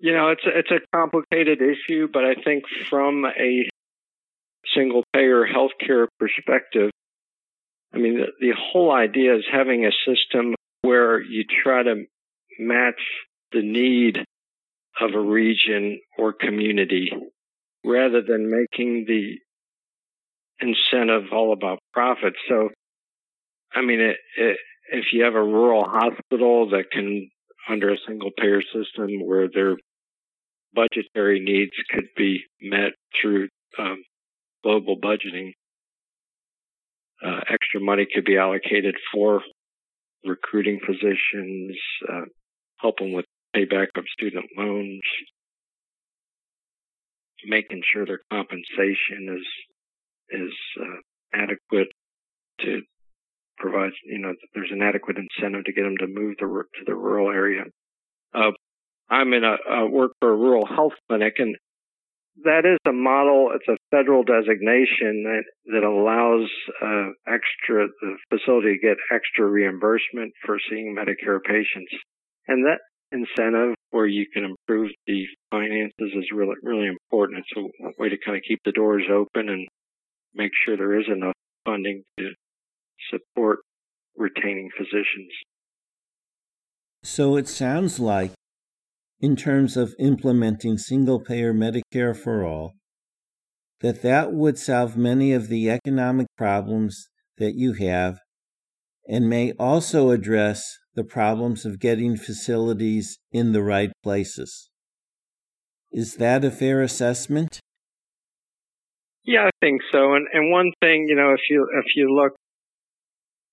you 0.01 0.13
know, 0.13 0.29
it's 0.29 0.43
a, 0.45 0.57
it's 0.57 0.71
a 0.71 0.97
complicated 0.97 1.59
issue, 1.61 2.07
but 2.11 2.25
I 2.25 2.33
think 2.33 2.63
from 2.89 3.23
a 3.25 3.69
single 4.75 5.03
payer 5.13 5.45
healthcare 5.45 6.07
perspective, 6.19 6.89
I 7.93 7.99
mean, 7.99 8.17
the, 8.17 8.27
the 8.39 8.53
whole 8.57 8.91
idea 8.91 9.35
is 9.35 9.43
having 9.51 9.85
a 9.85 9.91
system 10.05 10.55
where 10.81 11.21
you 11.21 11.43
try 11.63 11.83
to 11.83 12.05
match 12.57 13.01
the 13.51 13.61
need 13.61 14.17
of 14.99 15.13
a 15.13 15.19
region 15.19 15.99
or 16.17 16.33
community 16.33 17.11
rather 17.85 18.23
than 18.23 18.49
making 18.49 19.05
the 19.07 19.37
incentive 20.59 21.31
all 21.31 21.53
about 21.53 21.77
profit. 21.93 22.33
So, 22.49 22.69
I 23.73 23.81
mean, 23.81 23.99
it, 23.99 24.17
it, 24.37 24.57
if 24.91 25.05
you 25.13 25.25
have 25.25 25.35
a 25.35 25.43
rural 25.43 25.85
hospital 25.85 26.69
that 26.71 26.85
can, 26.91 27.29
under 27.69 27.93
a 27.93 27.97
single 28.07 28.31
payer 28.35 28.61
system 28.61 29.25
where 29.25 29.47
their 29.47 29.77
budgetary 30.73 31.39
needs 31.39 31.71
could 31.89 32.07
be 32.15 32.43
met 32.61 32.93
through 33.19 33.49
um, 33.77 34.03
global 34.63 34.97
budgeting. 34.97 35.53
Uh, 37.23 37.39
extra 37.49 37.79
money 37.79 38.07
could 38.13 38.25
be 38.25 38.37
allocated 38.37 38.95
for 39.13 39.41
recruiting 40.25 40.79
positions, 40.85 41.77
uh, 42.11 42.25
helping 42.79 43.13
with 43.13 43.25
payback 43.55 43.87
of 43.95 44.05
student 44.17 44.45
loans, 44.57 45.01
making 47.45 47.81
sure 47.91 48.05
their 48.05 48.21
compensation 48.31 49.37
is 49.37 49.45
is 50.33 50.53
uh, 50.79 50.99
adequate 51.33 51.89
to 52.61 52.81
provide, 53.57 53.91
you 54.05 54.19
know, 54.19 54.33
there's 54.53 54.71
an 54.71 54.81
adequate 54.81 55.17
incentive 55.17 55.65
to 55.65 55.73
get 55.73 55.83
them 55.83 55.97
to 55.99 56.07
move 56.07 56.35
the, 56.39 56.45
to 56.45 56.85
the 56.85 56.95
rural 56.95 57.29
area. 57.29 57.63
Uh, 58.33 58.51
I'm 59.11 59.33
in 59.33 59.43
a, 59.43 59.57
a 59.69 59.87
work 59.87 60.13
for 60.21 60.31
a 60.31 60.35
rural 60.35 60.65
health 60.65 60.93
clinic 61.09 61.35
and 61.37 61.55
that 62.43 62.65
is 62.65 62.79
a 62.87 62.93
model. 62.93 63.51
It's 63.53 63.67
a 63.67 63.77
federal 63.91 64.23
designation 64.23 65.23
that, 65.23 65.43
that 65.65 65.83
allows 65.83 66.49
uh, 66.81 67.11
extra 67.27 67.87
the 68.01 68.15
facility 68.29 68.79
to 68.79 68.87
get 68.87 68.97
extra 69.13 69.45
reimbursement 69.45 70.31
for 70.45 70.57
seeing 70.69 70.95
Medicare 70.95 71.43
patients, 71.43 71.91
and 72.47 72.65
that 72.65 72.79
incentive 73.11 73.75
where 73.91 74.07
you 74.07 74.25
can 74.33 74.45
improve 74.45 74.91
the 75.05 75.25
finances 75.51 75.91
is 75.99 76.31
really 76.33 76.55
really 76.63 76.87
important. 76.87 77.43
It's 77.43 77.69
a 77.85 78.01
way 78.01 78.09
to 78.09 78.17
kind 78.25 78.37
of 78.37 78.43
keep 78.47 78.59
the 78.63 78.71
doors 78.71 79.03
open 79.11 79.49
and 79.49 79.67
make 80.33 80.51
sure 80.65 80.77
there 80.77 80.99
is 80.99 81.07
enough 81.13 81.35
funding 81.65 82.03
to 82.17 82.29
support 83.11 83.59
retaining 84.15 84.69
physicians. 84.77 85.31
So 87.03 87.35
it 87.35 87.47
sounds 87.47 87.99
like, 87.99 88.31
in 89.21 89.35
terms 89.35 89.77
of 89.77 89.93
implementing 89.99 90.77
single 90.77 91.19
payer 91.19 91.53
Medicare 91.53 92.17
for 92.17 92.43
all, 92.43 92.73
that 93.81 94.01
that 94.01 94.33
would 94.33 94.57
solve 94.57 94.97
many 94.97 95.31
of 95.31 95.47
the 95.47 95.69
economic 95.69 96.27
problems 96.37 97.07
that 97.37 97.53
you 97.55 97.73
have 97.73 98.19
and 99.07 99.29
may 99.29 99.51
also 99.53 100.09
address 100.09 100.77
the 100.95 101.03
problems 101.03 101.65
of 101.65 101.79
getting 101.79 102.17
facilities 102.17 103.19
in 103.31 103.51
the 103.51 103.63
right 103.63 103.91
places. 104.03 104.69
Is 105.91 106.15
that 106.15 106.43
a 106.43 106.51
fair 106.51 106.81
assessment? 106.81 107.59
Yeah, 109.23 109.45
I 109.45 109.49
think 109.59 109.81
so. 109.91 110.13
And 110.13 110.27
and 110.33 110.51
one 110.51 110.71
thing, 110.81 111.05
you 111.07 111.15
know, 111.15 111.33
if 111.33 111.41
you 111.49 111.67
if 111.77 111.95
you 111.95 112.13
look 112.13 112.33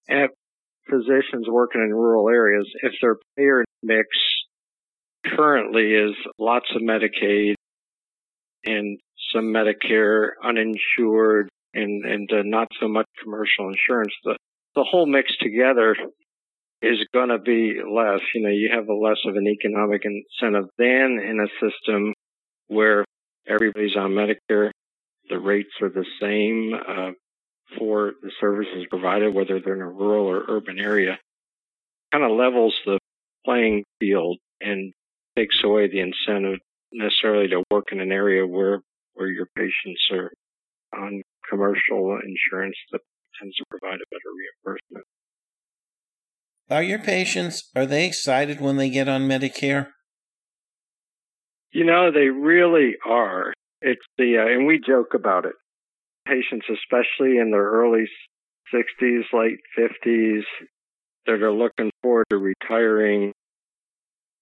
at 0.08 0.30
physicians 0.88 1.46
working 1.48 1.82
in 1.82 1.94
rural 1.94 2.28
areas, 2.28 2.66
if 2.82 2.92
their 3.02 3.16
payer 3.36 3.64
mix 3.82 4.06
currently 5.36 5.94
is 5.94 6.14
lots 6.38 6.66
of 6.74 6.82
Medicaid 6.82 7.54
and 8.64 8.98
some 9.32 9.52
Medicare 9.52 10.30
uninsured 10.42 11.48
and 11.74 12.04
and 12.04 12.30
uh, 12.32 12.42
not 12.44 12.68
so 12.80 12.88
much 12.88 13.06
commercial 13.22 13.68
insurance, 13.68 14.12
the 14.24 14.36
the 14.74 14.84
whole 14.84 15.06
mix 15.06 15.36
together 15.38 15.96
is 16.80 16.98
going 17.12 17.30
to 17.30 17.38
be 17.38 17.74
less. 17.82 18.20
You 18.34 18.42
know, 18.42 18.50
you 18.50 18.70
have 18.72 18.88
a 18.88 18.94
less 18.94 19.18
of 19.26 19.36
an 19.36 19.46
economic 19.46 20.02
incentive 20.04 20.68
than 20.78 21.18
in 21.18 21.40
a 21.40 21.48
system 21.60 22.14
where 22.68 23.04
everybody's 23.46 23.96
on 23.96 24.12
Medicare. 24.12 24.70
The 25.28 25.38
rates 25.38 25.72
are 25.82 25.90
the 25.90 26.06
same 26.20 26.72
uh, 26.74 27.10
for 27.78 28.12
the 28.22 28.30
services 28.40 28.86
provided, 28.88 29.34
whether 29.34 29.60
they're 29.60 29.74
in 29.74 29.82
a 29.82 29.90
rural 29.90 30.26
or 30.26 30.44
urban 30.48 30.78
area. 30.78 31.18
Kind 32.12 32.24
of 32.24 32.30
levels 32.30 32.74
the 32.86 32.98
playing 33.44 33.84
field 34.00 34.38
and 34.60 34.92
takes 35.38 35.56
away 35.64 35.88
the 35.88 36.00
incentive 36.00 36.58
necessarily 36.92 37.48
to 37.48 37.62
work 37.70 37.88
in 37.92 38.00
an 38.00 38.12
area 38.12 38.46
where 38.46 38.80
where 39.14 39.28
your 39.28 39.46
patients 39.56 40.00
are 40.12 40.30
on 40.94 41.22
commercial 41.48 42.18
insurance 42.24 42.76
that 42.92 43.00
tends 43.40 43.54
to 43.56 43.64
provide 43.68 43.96
a 43.96 44.08
better 44.10 44.30
reimbursement. 44.64 45.04
Are 46.70 46.82
your 46.82 46.98
patients 46.98 47.70
are 47.74 47.86
they 47.86 48.06
excited 48.06 48.60
when 48.60 48.76
they 48.76 48.90
get 48.90 49.08
on 49.08 49.28
Medicare? 49.28 49.88
You 51.70 51.84
know, 51.84 52.10
they 52.10 52.28
really 52.28 52.94
are. 53.06 53.52
It's 53.80 54.04
the 54.16 54.38
uh, 54.38 54.46
and 54.46 54.66
we 54.66 54.80
joke 54.84 55.14
about 55.14 55.44
it. 55.44 55.54
Patients, 56.26 56.66
especially 56.68 57.38
in 57.38 57.50
their 57.50 57.64
early 57.64 58.06
60s, 58.74 59.22
late 59.32 59.60
50s, 59.78 60.42
that 61.26 61.42
are 61.42 61.52
looking 61.52 61.90
forward 62.02 62.26
to 62.30 62.36
retiring, 62.36 63.32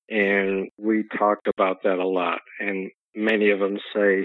and 0.08 0.68
we 0.78 1.04
talk 1.18 1.38
about 1.46 1.82
that 1.84 1.98
a 1.98 2.06
lot. 2.06 2.40
And 2.60 2.90
many 3.14 3.50
of 3.50 3.58
them 3.60 3.78
say, 3.94 4.24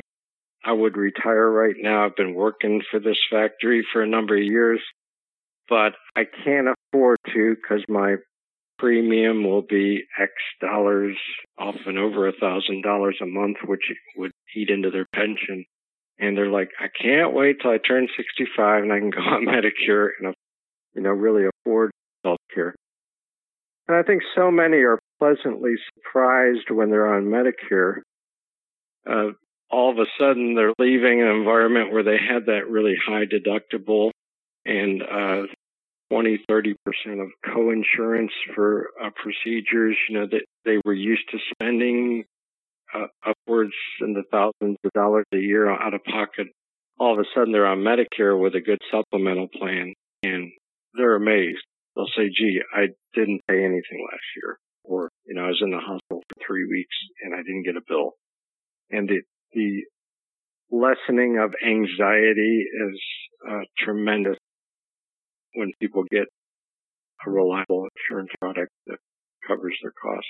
"I 0.64 0.74
would 0.74 0.98
retire 0.98 1.50
right 1.50 1.76
now. 1.78 2.06
I've 2.06 2.16
been 2.16 2.34
working 2.34 2.82
for 2.90 3.00
this 3.00 3.20
factory 3.30 3.86
for 3.92 4.02
a 4.02 4.08
number 4.08 4.36
of 4.36 4.44
years 4.44 4.82
but 5.72 5.94
I 6.18 6.24
can't 6.44 6.68
afford 6.68 7.18
to 7.34 7.56
because 7.56 7.82
my 7.88 8.18
premium 8.78 9.46
will 9.46 9.62
be 9.62 10.04
X 10.20 10.34
dollars, 10.60 11.16
often 11.58 11.98
over 11.98 12.28
a 12.28 12.34
thousand 12.34 12.84
dollars 12.84 13.17
a 13.22 13.26
month, 13.26 13.58
which 13.65 13.84
would 14.17 14.32
eat 14.54 14.70
into 14.70 14.91
their 14.91 15.08
pension. 15.15 15.63
And 16.20 16.38
they're 16.38 16.52
like, 16.52 16.70
I 16.78 16.88
can't 17.02 17.34
wait 17.34 17.62
till 17.62 17.72
I 17.72 17.78
turn 17.78 18.10
65 18.17 18.84
and 18.84 18.91
I 18.91 19.00
can 19.00 19.12
go 19.12 19.22
on 19.22 19.46
Medicare 19.48 20.10
and, 20.20 20.36
you 20.94 21.02
know, 21.02 21.12
really 21.12 21.46
afford 21.48 21.91
health 22.26 22.39
care. 22.54 22.76
And 23.88 23.96
I 23.96 24.04
think 24.04 24.24
so 24.36 24.52
many 24.52 24.78
are 24.80 25.00
pleasantly 25.21 25.73
surprised 25.95 26.69
when 26.71 26.89
they're 26.89 27.13
on 27.13 27.25
Medicare. 27.25 28.01
Uh, 29.07 29.34
all 29.69 29.91
of 29.91 29.97
a 29.97 30.05
sudden 30.19 30.55
they're 30.55 30.73
leaving 30.79 31.21
an 31.21 31.27
environment 31.27 31.91
where 31.91 32.03
they 32.03 32.17
had 32.17 32.47
that 32.47 32.69
really 32.69 32.95
high 33.05 33.25
deductible 33.25 34.12
and 34.65 35.01
uh, 35.01 35.43
20, 36.12 36.43
30% 36.49 36.75
of 37.21 37.29
co-insurance 37.45 38.31
for 38.53 38.89
uh, 39.01 39.10
procedures, 39.15 39.95
you 40.10 40.19
know, 40.19 40.27
that 40.27 40.43
they 40.65 40.77
were 40.84 40.93
used 40.93 41.23
to 41.31 41.38
spending 41.53 42.25
uh, 42.93 43.07
upwards 43.25 43.73
in 44.01 44.13
the 44.13 44.23
thousands 44.31 44.77
of 44.84 44.91
dollars 44.93 45.25
a 45.34 45.38
year 45.38 45.69
out 45.69 45.93
of 45.93 46.03
pocket. 46.03 46.47
All 46.99 47.13
of 47.13 47.19
a 47.19 47.25
sudden 47.34 47.53
they're 47.53 47.65
on 47.65 47.79
Medicare 47.79 48.39
with 48.39 48.55
a 48.55 48.62
good 48.62 48.81
supplemental 48.91 49.47
plan 49.47 49.93
and 50.23 50.51
they're 50.93 51.15
amazed. 51.15 51.63
They'll 51.95 52.07
say, 52.15 52.29
gee, 52.29 52.62
I 52.73 52.88
didn't 53.13 53.41
pay 53.47 53.63
anything 53.63 54.05
last 54.12 54.23
year. 54.36 54.57
Or, 54.84 55.10
you 55.26 55.36
know, 55.36 55.44
I 55.44 55.48
was 55.48 55.62
in 55.62 55.72
the 55.72 55.78
hospital 55.78 56.24
for 56.28 56.46
three 56.46 56.65
weeks 56.65 56.96
and 57.24 57.34
I 57.34 57.38
didn't 57.38 57.63
get 57.63 57.76
a 57.76 57.82
bill. 57.88 58.13
And 58.89 59.08
the, 59.08 59.22
the 59.54 59.84
lessening 60.72 61.38
of 61.38 61.54
anxiety 61.65 62.65
is 62.89 63.02
uh, 63.50 63.62
tremendous 63.78 64.38
when 65.54 65.72
people 65.82 66.04
get 66.10 66.26
a 67.26 67.30
reliable 67.30 67.88
insurance 67.96 68.32
product 68.39 68.72
that 68.88 68.98
covers 69.48 69.78
their 69.82 69.91
costs. 69.91 70.30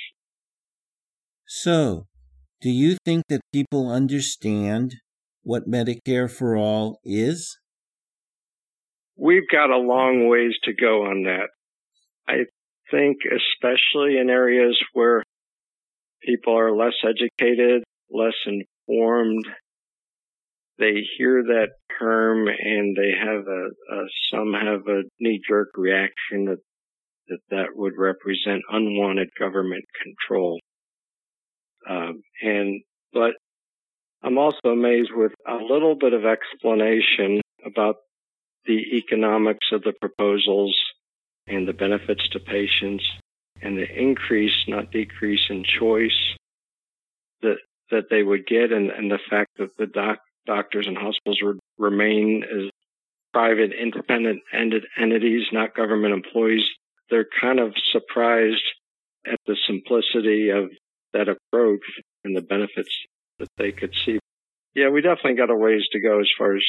So, 1.47 2.07
do 2.61 2.69
you 2.69 2.97
think 3.05 3.25
that 3.29 3.41
people 3.51 3.89
understand 3.89 4.95
what 5.43 5.69
Medicare 5.69 6.29
for 6.29 6.55
All 6.55 6.99
is? 7.03 7.57
We've 9.17 9.47
got 9.51 9.69
a 9.69 9.77
long 9.77 10.27
ways 10.27 10.53
to 10.63 10.73
go 10.73 11.03
on 11.05 11.23
that. 11.23 11.49
I 12.27 12.45
think, 12.91 13.17
especially 13.25 14.17
in 14.17 14.29
areas 14.29 14.77
where 14.93 15.23
people 16.21 16.57
are 16.57 16.75
less 16.75 16.93
educated, 17.03 17.83
less 18.09 18.35
informed, 18.45 19.45
they 20.77 21.03
hear 21.17 21.43
that 21.43 21.69
term 21.99 22.47
and 22.47 22.95
they 22.95 23.11
have 23.17 23.47
a, 23.47 23.67
a 23.95 24.05
some 24.33 24.53
have 24.53 24.87
a 24.87 25.03
knee 25.19 25.39
jerk 25.47 25.69
reaction 25.75 26.45
that, 26.45 26.59
that 27.27 27.39
that 27.49 27.67
would 27.75 27.93
represent 27.97 28.63
unwanted 28.69 29.29
government 29.37 29.85
control. 30.01 30.59
Um, 31.89 32.21
and 32.41 32.81
but 33.13 33.33
I'm 34.23 34.37
also 34.37 34.69
amazed 34.69 35.11
with 35.13 35.33
a 35.47 35.55
little 35.55 35.95
bit 35.95 36.13
of 36.13 36.25
explanation 36.25 37.41
about 37.65 37.95
the 38.65 38.97
economics 38.97 39.67
of 39.71 39.81
the 39.83 39.93
proposals 39.99 40.75
and 41.51 41.67
the 41.67 41.73
benefits 41.73 42.27
to 42.29 42.39
patients 42.39 43.03
and 43.61 43.77
the 43.77 43.87
increase, 43.87 44.55
not 44.67 44.91
decrease 44.91 45.47
in 45.49 45.63
choice 45.63 46.35
that 47.41 47.57
that 47.91 48.05
they 48.09 48.23
would 48.23 48.47
get 48.47 48.71
and, 48.71 48.89
and 48.89 49.11
the 49.11 49.19
fact 49.29 49.51
that 49.57 49.75
the 49.77 49.85
doc 49.85 50.19
doctors 50.45 50.87
and 50.87 50.97
hospitals 50.97 51.39
would 51.41 51.59
remain 51.77 52.43
as 52.43 52.69
private, 53.33 53.71
independent 53.73 54.41
entities, 54.53 55.47
not 55.51 55.75
government 55.75 56.13
employees. 56.13 56.65
They're 57.09 57.27
kind 57.39 57.59
of 57.59 57.73
surprised 57.91 58.63
at 59.25 59.39
the 59.45 59.57
simplicity 59.67 60.49
of 60.49 60.69
that 61.13 61.27
approach 61.27 61.81
and 62.23 62.35
the 62.35 62.41
benefits 62.41 62.89
that 63.39 63.49
they 63.57 63.71
could 63.71 63.93
see. 64.05 64.19
Yeah, 64.73 64.89
we 64.89 65.01
definitely 65.01 65.35
got 65.35 65.49
a 65.49 65.55
ways 65.55 65.83
to 65.91 65.99
go 65.99 66.19
as 66.19 66.29
far 66.37 66.55
as 66.55 66.63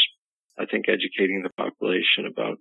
I 0.58 0.66
think 0.66 0.88
educating 0.88 1.42
the 1.42 1.50
population 1.56 2.26
about 2.26 2.58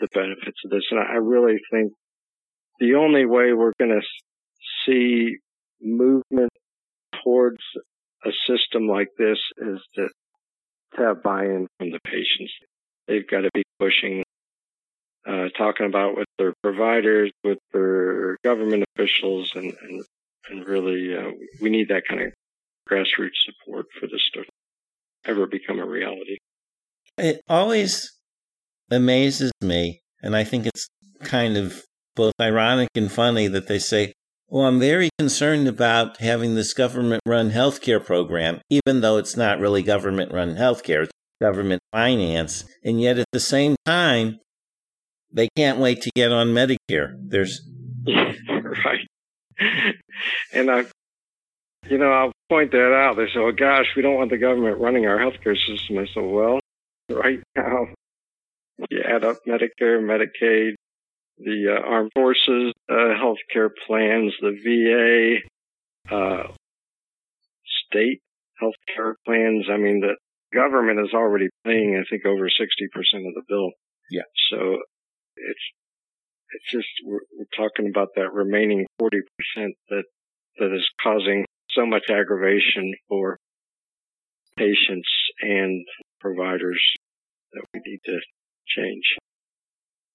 the 0.00 0.08
benefits 0.12 0.58
of 0.64 0.70
this. 0.70 0.84
And 0.90 1.00
I 1.00 1.16
really 1.16 1.58
think 1.70 1.92
the 2.80 2.94
only 2.94 3.26
way 3.26 3.52
we're 3.52 3.72
going 3.78 4.00
to 4.00 4.06
see 4.86 5.36
movement 5.80 6.50
towards 7.22 7.62
a 8.24 8.30
system 8.46 8.88
like 8.88 9.08
this 9.18 9.38
is 9.58 9.80
to, 9.96 10.08
have 10.94 11.22
buy-in 11.22 11.66
from 11.78 11.90
the 11.90 11.98
patients. 12.04 12.52
They've 13.08 13.26
got 13.26 13.40
to 13.40 13.50
be 13.54 13.62
pushing, 13.78 14.22
uh, 15.26 15.48
talking 15.56 15.86
about 15.86 16.16
with 16.16 16.26
their 16.38 16.52
providers, 16.62 17.30
with 17.42 17.58
their 17.72 18.36
government 18.44 18.84
officials, 18.94 19.50
and 19.54 19.72
and, 19.82 20.04
and 20.50 20.66
really, 20.66 21.16
uh, 21.16 21.30
we 21.62 21.70
need 21.70 21.88
that 21.88 22.02
kind 22.06 22.20
of 22.20 22.32
grassroots 22.90 23.40
support 23.46 23.86
for 23.98 24.06
this 24.06 24.20
to 24.34 24.44
ever 25.24 25.46
become 25.46 25.78
a 25.78 25.86
reality. 25.86 26.36
It 27.16 27.40
always 27.48 28.12
amazes 28.90 29.52
me, 29.60 30.00
and 30.22 30.36
I 30.36 30.44
think 30.44 30.66
it's 30.66 30.88
kind 31.22 31.56
of 31.56 31.82
both 32.14 32.34
ironic 32.40 32.88
and 32.94 33.10
funny 33.10 33.46
that 33.48 33.68
they 33.68 33.78
say, 33.78 34.12
well, 34.48 34.66
I'm 34.66 34.78
very 34.78 35.08
concerned 35.18 35.66
about 35.66 36.18
having 36.18 36.54
this 36.54 36.74
government 36.74 37.22
run 37.26 37.52
healthcare 37.52 38.04
program, 38.04 38.60
even 38.68 39.00
though 39.00 39.16
it's 39.16 39.36
not 39.36 39.58
really 39.58 39.82
government 39.82 40.30
run 40.32 40.56
healthcare, 40.56 41.04
it's 41.04 41.12
government 41.40 41.80
finance. 41.90 42.64
And 42.84 43.00
yet 43.00 43.18
at 43.18 43.26
the 43.32 43.40
same 43.40 43.76
time, 43.86 44.40
they 45.32 45.48
can't 45.56 45.78
wait 45.78 46.02
to 46.02 46.10
get 46.14 46.32
on 46.32 46.48
Medicare. 46.48 47.14
There's 47.18 47.66
right. 48.06 49.08
and 50.52 50.70
I, 50.70 50.84
you 51.88 51.96
know, 51.96 52.12
I'll 52.12 52.32
point 52.50 52.72
that 52.72 52.92
out. 52.94 53.16
They 53.16 53.26
say, 53.26 53.38
"Oh 53.38 53.52
gosh, 53.52 53.86
we 53.96 54.02
don't 54.02 54.16
want 54.16 54.30
the 54.30 54.38
government 54.38 54.78
running 54.78 55.06
our 55.06 55.18
healthcare 55.18 55.56
system." 55.56 55.98
I 55.98 56.06
said, 56.12 56.24
"Well, 56.24 56.60
right 57.10 57.42
now, 57.56 57.86
you 58.90 59.02
add 59.02 59.24
up 59.24 59.38
Medicare, 59.46 60.00
Medicaid, 60.00 60.74
the 61.38 61.76
uh, 61.76 61.88
armed 61.88 62.10
forces, 62.14 62.72
uh, 62.88 62.94
healthcare 62.94 63.70
plans, 63.86 64.32
the 64.40 65.40
VA, 66.10 66.14
uh, 66.14 66.48
state 67.86 68.20
healthcare 68.60 69.14
plans. 69.26 69.66
I 69.70 69.76
mean, 69.76 70.00
the 70.00 70.16
government 70.54 71.00
is 71.00 71.14
already 71.14 71.48
paying, 71.64 71.96
I 71.96 72.04
think, 72.08 72.26
over 72.26 72.48
60% 72.48 72.48
of 72.48 73.34
the 73.34 73.42
bill. 73.48 73.70
Yeah. 74.10 74.22
So 74.50 74.78
it's, 75.36 75.60
it's 76.54 76.70
just, 76.70 76.88
we're, 77.04 77.20
we're 77.36 77.46
talking 77.56 77.88
about 77.88 78.08
that 78.16 78.32
remaining 78.32 78.86
40% 79.00 79.10
that, 79.88 80.04
that 80.58 80.74
is 80.74 80.88
causing 81.02 81.44
so 81.70 81.86
much 81.86 82.04
aggravation 82.10 82.94
for 83.08 83.38
patients 84.56 85.08
and 85.40 85.84
providers 86.20 86.80
that 87.52 87.64
we 87.72 87.80
need 87.86 88.00
to 88.04 88.20
change. 88.76 89.16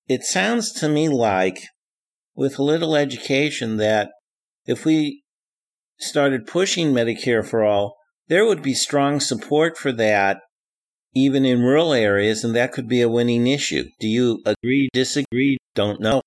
It 0.08 0.24
sounds 0.24 0.72
to 0.74 0.90
me 0.90 1.10
like, 1.10 1.60
with 2.36 2.58
a 2.60 2.64
little 2.64 2.96
education, 2.96 3.78
that 3.78 4.12
if 4.66 4.86
we 4.86 5.24
started 6.00 6.48
pushing 6.48 6.94
Medicare 6.94 7.46
for 7.46 7.64
all, 7.64 7.98
there 8.28 8.46
would 8.46 8.62
be 8.62 8.74
strong 8.74 9.20
support 9.20 9.78
for 9.78 9.92
that 9.94 10.42
even 11.16 11.46
in 11.46 11.62
rural 11.62 11.94
areas, 11.94 12.44
and 12.44 12.56
that 12.56 12.72
could 12.72 12.88
be 12.88 13.02
a 13.02 13.10
winning 13.10 13.48
issue. 13.48 13.86
Do 14.00 14.08
you 14.08 14.42
agree, 14.46 14.90
disagree? 14.94 15.58
Don't 15.74 16.00
know. 16.00 16.22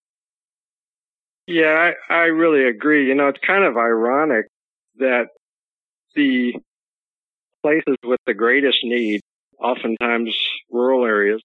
Yeah, 1.47 1.93
I, 2.11 2.15
I 2.15 2.25
really 2.25 2.69
agree. 2.69 3.07
You 3.07 3.15
know, 3.15 3.29
it's 3.29 3.39
kind 3.47 3.65
of 3.65 3.77
ironic 3.77 4.47
that 4.97 5.29
the 6.15 6.55
places 7.63 7.97
with 8.05 8.21
the 8.27 8.35
greatest 8.35 8.79
need, 8.83 9.21
oftentimes 9.61 10.37
rural 10.71 11.05
areas, 11.05 11.41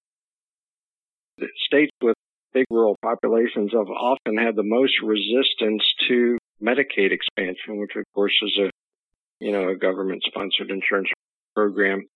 states 1.67 1.91
with 2.01 2.15
big 2.53 2.65
rural 2.69 2.95
populations 3.01 3.71
have 3.73 3.89
often 3.89 4.37
had 4.37 4.55
the 4.55 4.63
most 4.63 4.93
resistance 5.03 5.83
to 6.07 6.37
Medicaid 6.61 7.11
expansion, 7.11 7.79
which 7.79 7.95
of 7.95 8.03
course 8.13 8.33
is 8.41 8.57
a, 8.59 8.69
you 9.39 9.51
know, 9.51 9.69
a 9.69 9.75
government 9.75 10.23
sponsored 10.25 10.71
insurance 10.71 11.09
program. 11.55 12.07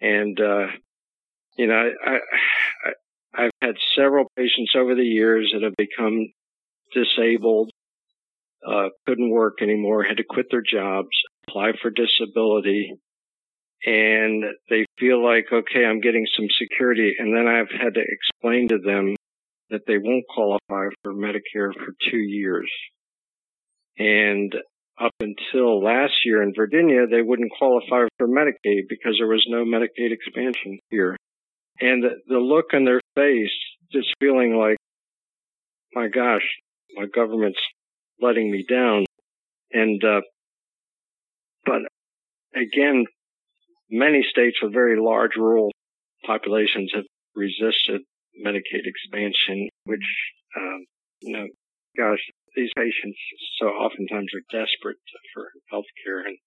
And, 0.00 0.40
uh, 0.40 0.68
you 1.56 1.66
know, 1.66 1.90
I, 2.04 2.10
I, 2.86 2.90
I've 3.34 3.50
had 3.60 3.74
several 3.94 4.26
patients 4.36 4.72
over 4.76 4.94
the 4.94 5.02
years 5.02 5.50
that 5.52 5.62
have 5.62 5.74
become 5.76 6.32
disabled, 6.94 7.70
uh, 8.66 8.88
couldn't 9.06 9.30
work 9.30 9.60
anymore, 9.60 10.02
had 10.02 10.16
to 10.16 10.24
quit 10.28 10.46
their 10.50 10.62
jobs, 10.62 11.08
apply 11.46 11.72
for 11.82 11.90
disability, 11.90 12.94
and 13.84 14.44
they 14.68 14.84
feel 14.98 15.24
like, 15.24 15.46
okay, 15.52 15.84
I'm 15.84 16.00
getting 16.00 16.26
some 16.36 16.48
security. 16.58 17.14
And 17.18 17.34
then 17.34 17.46
I've 17.46 17.70
had 17.70 17.94
to 17.94 18.02
explain 18.02 18.68
to 18.68 18.78
them 18.78 19.14
that 19.70 19.82
they 19.86 19.98
won't 19.98 20.24
qualify 20.28 20.88
for 21.02 21.12
Medicare 21.12 21.72
for 21.72 21.94
two 22.10 22.18
years. 22.18 22.70
And 23.98 24.54
up 25.00 25.12
until 25.20 25.82
last 25.82 26.14
year 26.24 26.42
in 26.42 26.54
Virginia, 26.54 27.06
they 27.06 27.22
wouldn't 27.22 27.52
qualify 27.56 28.06
for 28.18 28.26
Medicaid 28.26 28.88
because 28.88 29.16
there 29.18 29.28
was 29.28 29.46
no 29.48 29.64
Medicaid 29.64 30.12
expansion 30.12 30.78
here. 30.90 31.16
And 31.80 32.02
the, 32.02 32.38
look 32.38 32.74
on 32.74 32.84
their 32.84 33.00
face, 33.14 33.52
just 33.92 34.08
feeling 34.20 34.56
like, 34.56 34.76
my 35.94 36.08
gosh, 36.08 36.42
my 36.94 37.06
government's 37.06 37.60
letting 38.20 38.50
me 38.50 38.64
down. 38.68 39.04
And, 39.72 40.02
uh, 40.02 40.22
but 41.64 41.82
again, 42.54 43.04
many 43.90 44.24
states 44.28 44.56
with 44.62 44.72
very 44.72 45.00
large 45.00 45.36
rural 45.36 45.70
populations 46.24 46.92
have 46.94 47.04
resisted 47.34 48.02
Medicaid 48.44 48.84
expansion, 48.84 49.68
which, 49.84 50.04
um, 50.56 50.84
you 51.20 51.32
know, 51.32 51.46
gosh, 51.96 52.20
these 52.54 52.70
patients 52.76 53.18
so 53.60 53.66
oftentimes 53.66 54.30
are 54.34 54.58
desperate 54.60 54.96
for 55.34 55.48
health 55.70 55.86
care 56.04 56.20
and, 56.20 56.38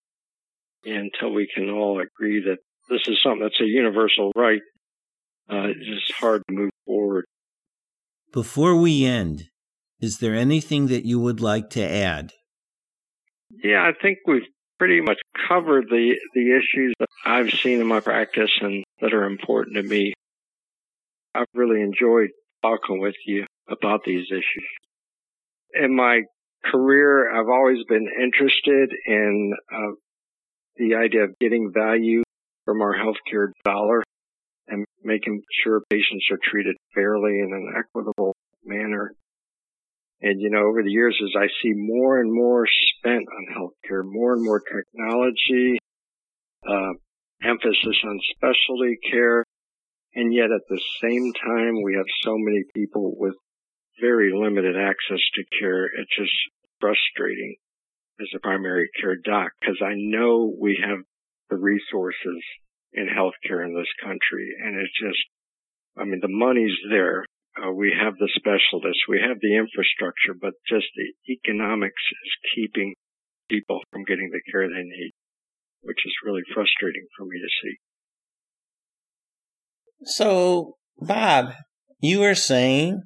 and 0.85 1.11
until 1.13 1.33
we 1.33 1.47
can 1.53 1.69
all 1.69 1.99
agree 1.99 2.43
that 2.43 2.57
this 2.89 3.01
is 3.07 3.21
something 3.21 3.41
that's 3.41 3.61
a 3.61 3.65
universal 3.65 4.31
right, 4.35 4.61
uh, 5.49 5.67
it's 5.67 5.85
just 5.85 6.19
hard 6.19 6.41
to 6.47 6.53
move 6.53 6.71
forward. 6.85 7.25
Before 8.33 8.75
we 8.75 9.05
end, 9.05 9.49
is 9.99 10.17
there 10.17 10.35
anything 10.35 10.87
that 10.87 11.05
you 11.05 11.19
would 11.19 11.41
like 11.41 11.69
to 11.71 11.83
add? 11.83 12.31
Yeah, 13.63 13.83
I 13.83 13.91
think 14.01 14.19
we've 14.25 14.47
pretty 14.81 14.99
much 14.99 15.19
covered 15.47 15.85
the, 15.89 16.15
the 16.33 16.57
issues 16.57 16.95
that 16.97 17.07
I've 17.23 17.51
seen 17.51 17.81
in 17.81 17.85
my 17.85 17.99
practice 17.99 18.49
and 18.61 18.83
that 18.99 19.13
are 19.13 19.25
important 19.25 19.75
to 19.75 19.83
me. 19.83 20.13
I've 21.35 21.45
really 21.53 21.83
enjoyed 21.83 22.29
talking 22.63 22.99
with 22.99 23.13
you 23.27 23.45
about 23.69 23.99
these 24.03 24.25
issues. 24.31 24.67
In 25.75 25.95
my 25.95 26.21
career, 26.65 27.31
I've 27.31 27.47
always 27.47 27.83
been 27.87 28.07
interested 28.23 28.89
in 29.05 29.53
uh, 29.71 29.91
the 30.77 30.95
idea 30.95 31.25
of 31.25 31.37
getting 31.39 31.71
value 31.71 32.23
from 32.65 32.81
our 32.81 32.95
healthcare 32.95 33.51
dollar 33.63 34.01
and 34.67 34.83
making 35.03 35.43
sure 35.63 35.83
patients 35.91 36.25
are 36.31 36.39
treated 36.43 36.75
fairly 36.95 37.37
in 37.37 37.53
an 37.53 37.71
equitable 37.77 38.33
manner. 38.65 39.13
And, 40.21 40.39
you 40.39 40.49
know, 40.51 40.67
over 40.67 40.83
the 40.83 40.91
years, 40.91 41.19
as 41.23 41.33
I 41.35 41.47
see 41.61 41.73
more 41.75 42.19
and 42.19 42.31
more 42.31 42.65
spent 42.97 43.25
on 43.27 43.55
healthcare, 43.55 44.03
more 44.05 44.33
and 44.33 44.43
more 44.43 44.61
technology, 44.61 45.79
uh, 46.67 46.93
emphasis 47.43 47.97
on 48.03 48.19
specialty 48.35 48.97
care, 49.09 49.43
and 50.13 50.33
yet 50.33 50.51
at 50.51 50.67
the 50.69 50.81
same 51.01 51.33
time, 51.33 51.81
we 51.83 51.95
have 51.95 52.05
so 52.21 52.35
many 52.37 52.63
people 52.75 53.13
with 53.17 53.33
very 53.99 54.31
limited 54.33 54.75
access 54.75 55.21
to 55.35 55.43
care. 55.59 55.85
It's 55.85 56.15
just 56.15 56.33
frustrating 56.79 57.55
as 58.19 58.27
a 58.35 58.39
primary 58.39 58.89
care 58.99 59.15
doc 59.15 59.51
because 59.59 59.81
I 59.81 59.93
know 59.95 60.53
we 60.59 60.83
have 60.85 60.99
the 61.49 61.57
resources 61.57 62.43
in 62.93 63.07
healthcare 63.07 63.65
in 63.65 63.73
this 63.73 63.91
country 64.03 64.49
and 64.61 64.79
it's 64.79 64.99
just, 64.99 65.19
I 65.97 66.03
mean, 66.03 66.19
the 66.21 66.27
money's 66.27 66.77
there. 66.89 67.25
Uh, 67.57 67.71
we 67.71 67.91
have 67.91 68.15
the 68.17 68.29
specialists, 68.35 69.03
we 69.09 69.19
have 69.19 69.37
the 69.41 69.57
infrastructure, 69.57 70.33
but 70.39 70.53
just 70.67 70.87
the 70.95 71.33
economics 71.33 72.01
is 72.25 72.31
keeping 72.55 72.95
people 73.49 73.81
from 73.91 74.03
getting 74.05 74.29
the 74.31 74.41
care 74.51 74.67
they 74.67 74.83
need, 74.83 75.11
which 75.81 75.99
is 76.05 76.13
really 76.23 76.43
frustrating 76.53 77.05
for 77.17 77.25
me 77.25 77.39
to 77.39 77.49
see. 77.61 77.75
So, 80.03 80.75
Bob, 80.97 81.53
you 81.99 82.21
were 82.21 82.35
saying 82.35 83.03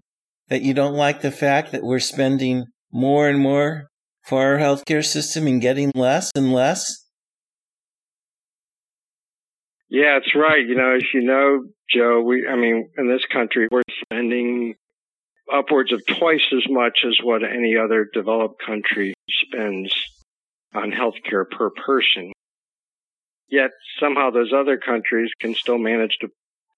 that 0.49 0.61
you 0.61 0.73
don't 0.73 0.93
like 0.93 1.21
the 1.21 1.31
fact 1.31 1.71
that 1.71 1.83
we're 1.83 1.99
spending 1.99 2.65
more 2.91 3.27
and 3.27 3.39
more 3.39 3.87
for 4.25 4.41
our 4.41 4.59
healthcare 4.59 5.03
system 5.03 5.47
and 5.47 5.61
getting 5.61 5.91
less 5.95 6.31
and 6.35 6.53
less? 6.53 7.04
Yeah, 9.89 10.19
that's 10.19 10.35
right. 10.35 10.65
You 10.65 10.75
know, 10.75 10.95
as 10.95 11.03
you 11.13 11.21
know, 11.21 11.65
Joe, 11.89 12.21
we, 12.21 12.47
I 12.47 12.55
mean, 12.55 12.89
in 12.97 13.07
this 13.07 13.25
country, 13.31 13.67
we're 13.71 13.83
spending 14.03 14.75
upwards 15.53 15.93
of 15.93 16.05
twice 16.05 16.45
as 16.51 16.63
much 16.69 16.99
as 17.05 17.17
what 17.21 17.43
any 17.43 17.77
other 17.77 18.07
developed 18.11 18.61
country 18.65 19.13
spends 19.29 19.93
on 20.73 20.91
healthcare 20.91 21.49
per 21.49 21.69
person. 21.69 22.31
Yet 23.47 23.71
somehow 23.99 24.31
those 24.31 24.51
other 24.53 24.77
countries 24.77 25.29
can 25.39 25.53
still 25.53 25.77
manage 25.77 26.17
to 26.21 26.29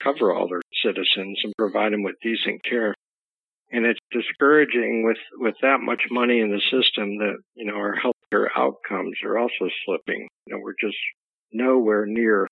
cover 0.03 0.33
all 0.33 0.49
their 0.49 0.61
citizens 0.83 1.39
and 1.43 1.53
provide 1.57 1.93
them 1.93 2.03
with 2.03 2.15
decent 2.21 2.63
care. 2.63 2.93
And 3.71 3.85
it's 3.85 3.99
discouraging 4.11 5.03
with, 5.05 5.17
with 5.37 5.55
that 5.61 5.79
much 5.79 6.03
money 6.11 6.39
in 6.39 6.51
the 6.51 6.61
system 6.71 7.17
that, 7.19 7.37
you 7.55 7.65
know, 7.65 7.75
our 7.75 7.95
healthcare 7.95 8.47
outcomes 8.55 9.17
are 9.23 9.37
also 9.37 9.69
slipping. 9.85 10.27
You 10.45 10.55
know, 10.55 10.59
we're 10.61 10.73
just 10.79 10.97
nowhere 11.51 12.05
near 12.05 12.46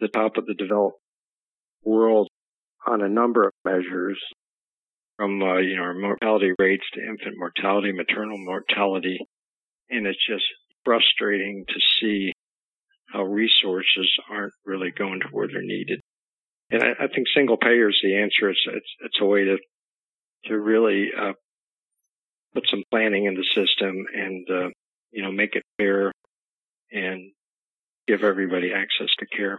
the 0.00 0.08
top 0.08 0.36
of 0.36 0.46
the 0.46 0.54
developed 0.54 0.98
world 1.84 2.28
on 2.86 3.02
a 3.02 3.08
number 3.08 3.44
of 3.46 3.52
measures 3.64 4.18
from, 5.16 5.42
uh, 5.42 5.58
you 5.58 5.76
know, 5.76 5.82
our 5.82 5.94
mortality 5.94 6.52
rates 6.58 6.84
to 6.94 7.00
infant 7.00 7.36
mortality, 7.36 7.92
maternal 7.92 8.38
mortality. 8.38 9.18
And 9.90 10.06
it's 10.06 10.24
just 10.26 10.44
frustrating 10.84 11.64
to 11.66 11.80
see 12.00 12.32
how 13.12 13.22
resources 13.24 14.10
aren't 14.30 14.52
really 14.64 14.92
going 14.96 15.20
to 15.20 15.28
where 15.32 15.48
they're 15.48 15.62
needed. 15.62 16.00
And 16.70 16.82
I, 16.82 17.04
I 17.04 17.06
think 17.08 17.26
single 17.34 17.56
payer 17.56 17.88
is 17.88 17.98
the 18.02 18.16
answer. 18.16 18.50
It's, 18.50 18.60
it's, 18.66 18.94
it's 19.00 19.20
a 19.20 19.24
way 19.24 19.44
to, 19.44 19.56
to 20.46 20.58
really, 20.58 21.08
uh, 21.18 21.32
put 22.54 22.68
some 22.68 22.82
planning 22.90 23.26
in 23.26 23.34
the 23.34 23.44
system 23.54 24.06
and, 24.14 24.46
uh, 24.50 24.68
you 25.10 25.22
know, 25.22 25.32
make 25.32 25.54
it 25.54 25.62
fair 25.78 26.12
and 26.92 27.32
give 28.06 28.22
everybody 28.22 28.72
access 28.72 29.08
to 29.18 29.26
care. 29.26 29.58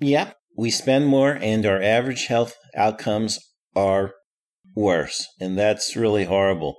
Yeah, 0.00 0.32
we 0.56 0.70
spend 0.70 1.06
more 1.06 1.38
and 1.40 1.64
our 1.66 1.82
average 1.82 2.26
health 2.26 2.56
outcomes 2.76 3.38
are 3.74 4.12
worse. 4.74 5.26
And 5.40 5.58
that's 5.58 5.96
really 5.96 6.24
horrible. 6.24 6.76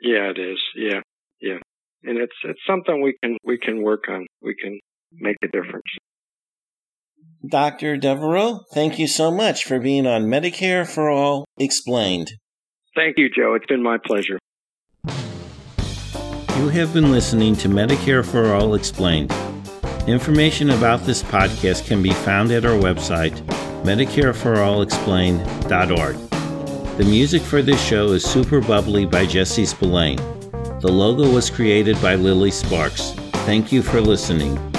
Yeah, 0.00 0.30
it 0.30 0.38
is. 0.38 0.58
Yeah, 0.74 1.00
yeah, 1.40 1.58
and 2.02 2.18
it's 2.18 2.34
it's 2.44 2.60
something 2.66 3.00
we 3.02 3.16
can 3.22 3.36
we 3.44 3.56
can 3.56 3.82
work 3.82 4.04
on. 4.08 4.26
We 4.40 4.56
can 4.60 4.80
make 5.12 5.36
a 5.44 5.46
difference. 5.46 5.84
Dr. 7.48 7.96
Devereaux, 7.96 8.60
thank 8.72 8.98
you 8.98 9.06
so 9.06 9.30
much 9.30 9.64
for 9.64 9.78
being 9.78 10.06
on 10.06 10.24
Medicare 10.24 10.86
for 10.86 11.08
All 11.10 11.44
Explained. 11.58 12.32
Thank 12.96 13.16
you, 13.16 13.28
Joe. 13.28 13.54
It's 13.54 13.66
been 13.66 13.82
my 13.82 13.98
pleasure. 14.04 14.38
You 16.56 16.68
have 16.68 16.92
been 16.92 17.10
listening 17.10 17.56
to 17.56 17.68
Medicare 17.68 18.24
for 18.24 18.54
All 18.54 18.74
Explained. 18.74 19.32
Information 20.08 20.70
about 20.70 21.02
this 21.02 21.22
podcast 21.22 21.86
can 21.86 22.02
be 22.02 22.10
found 22.10 22.50
at 22.50 22.64
our 22.64 22.76
website, 22.76 23.36
MedicareForAllExplained.org. 23.84 26.16
The 26.98 27.04
music 27.04 27.40
for 27.40 27.62
this 27.62 27.80
show 27.80 28.08
is 28.08 28.24
Super 28.24 28.60
Bubbly 28.60 29.06
by 29.06 29.26
Jesse 29.26 29.64
Spillane. 29.64 30.18
The 30.80 30.90
logo 30.90 31.30
was 31.30 31.50
created 31.50 32.02
by 32.02 32.16
Lily 32.16 32.50
Sparks. 32.50 33.12
Thank 33.46 33.70
you 33.70 33.80
for 33.80 34.00
listening. 34.00 34.71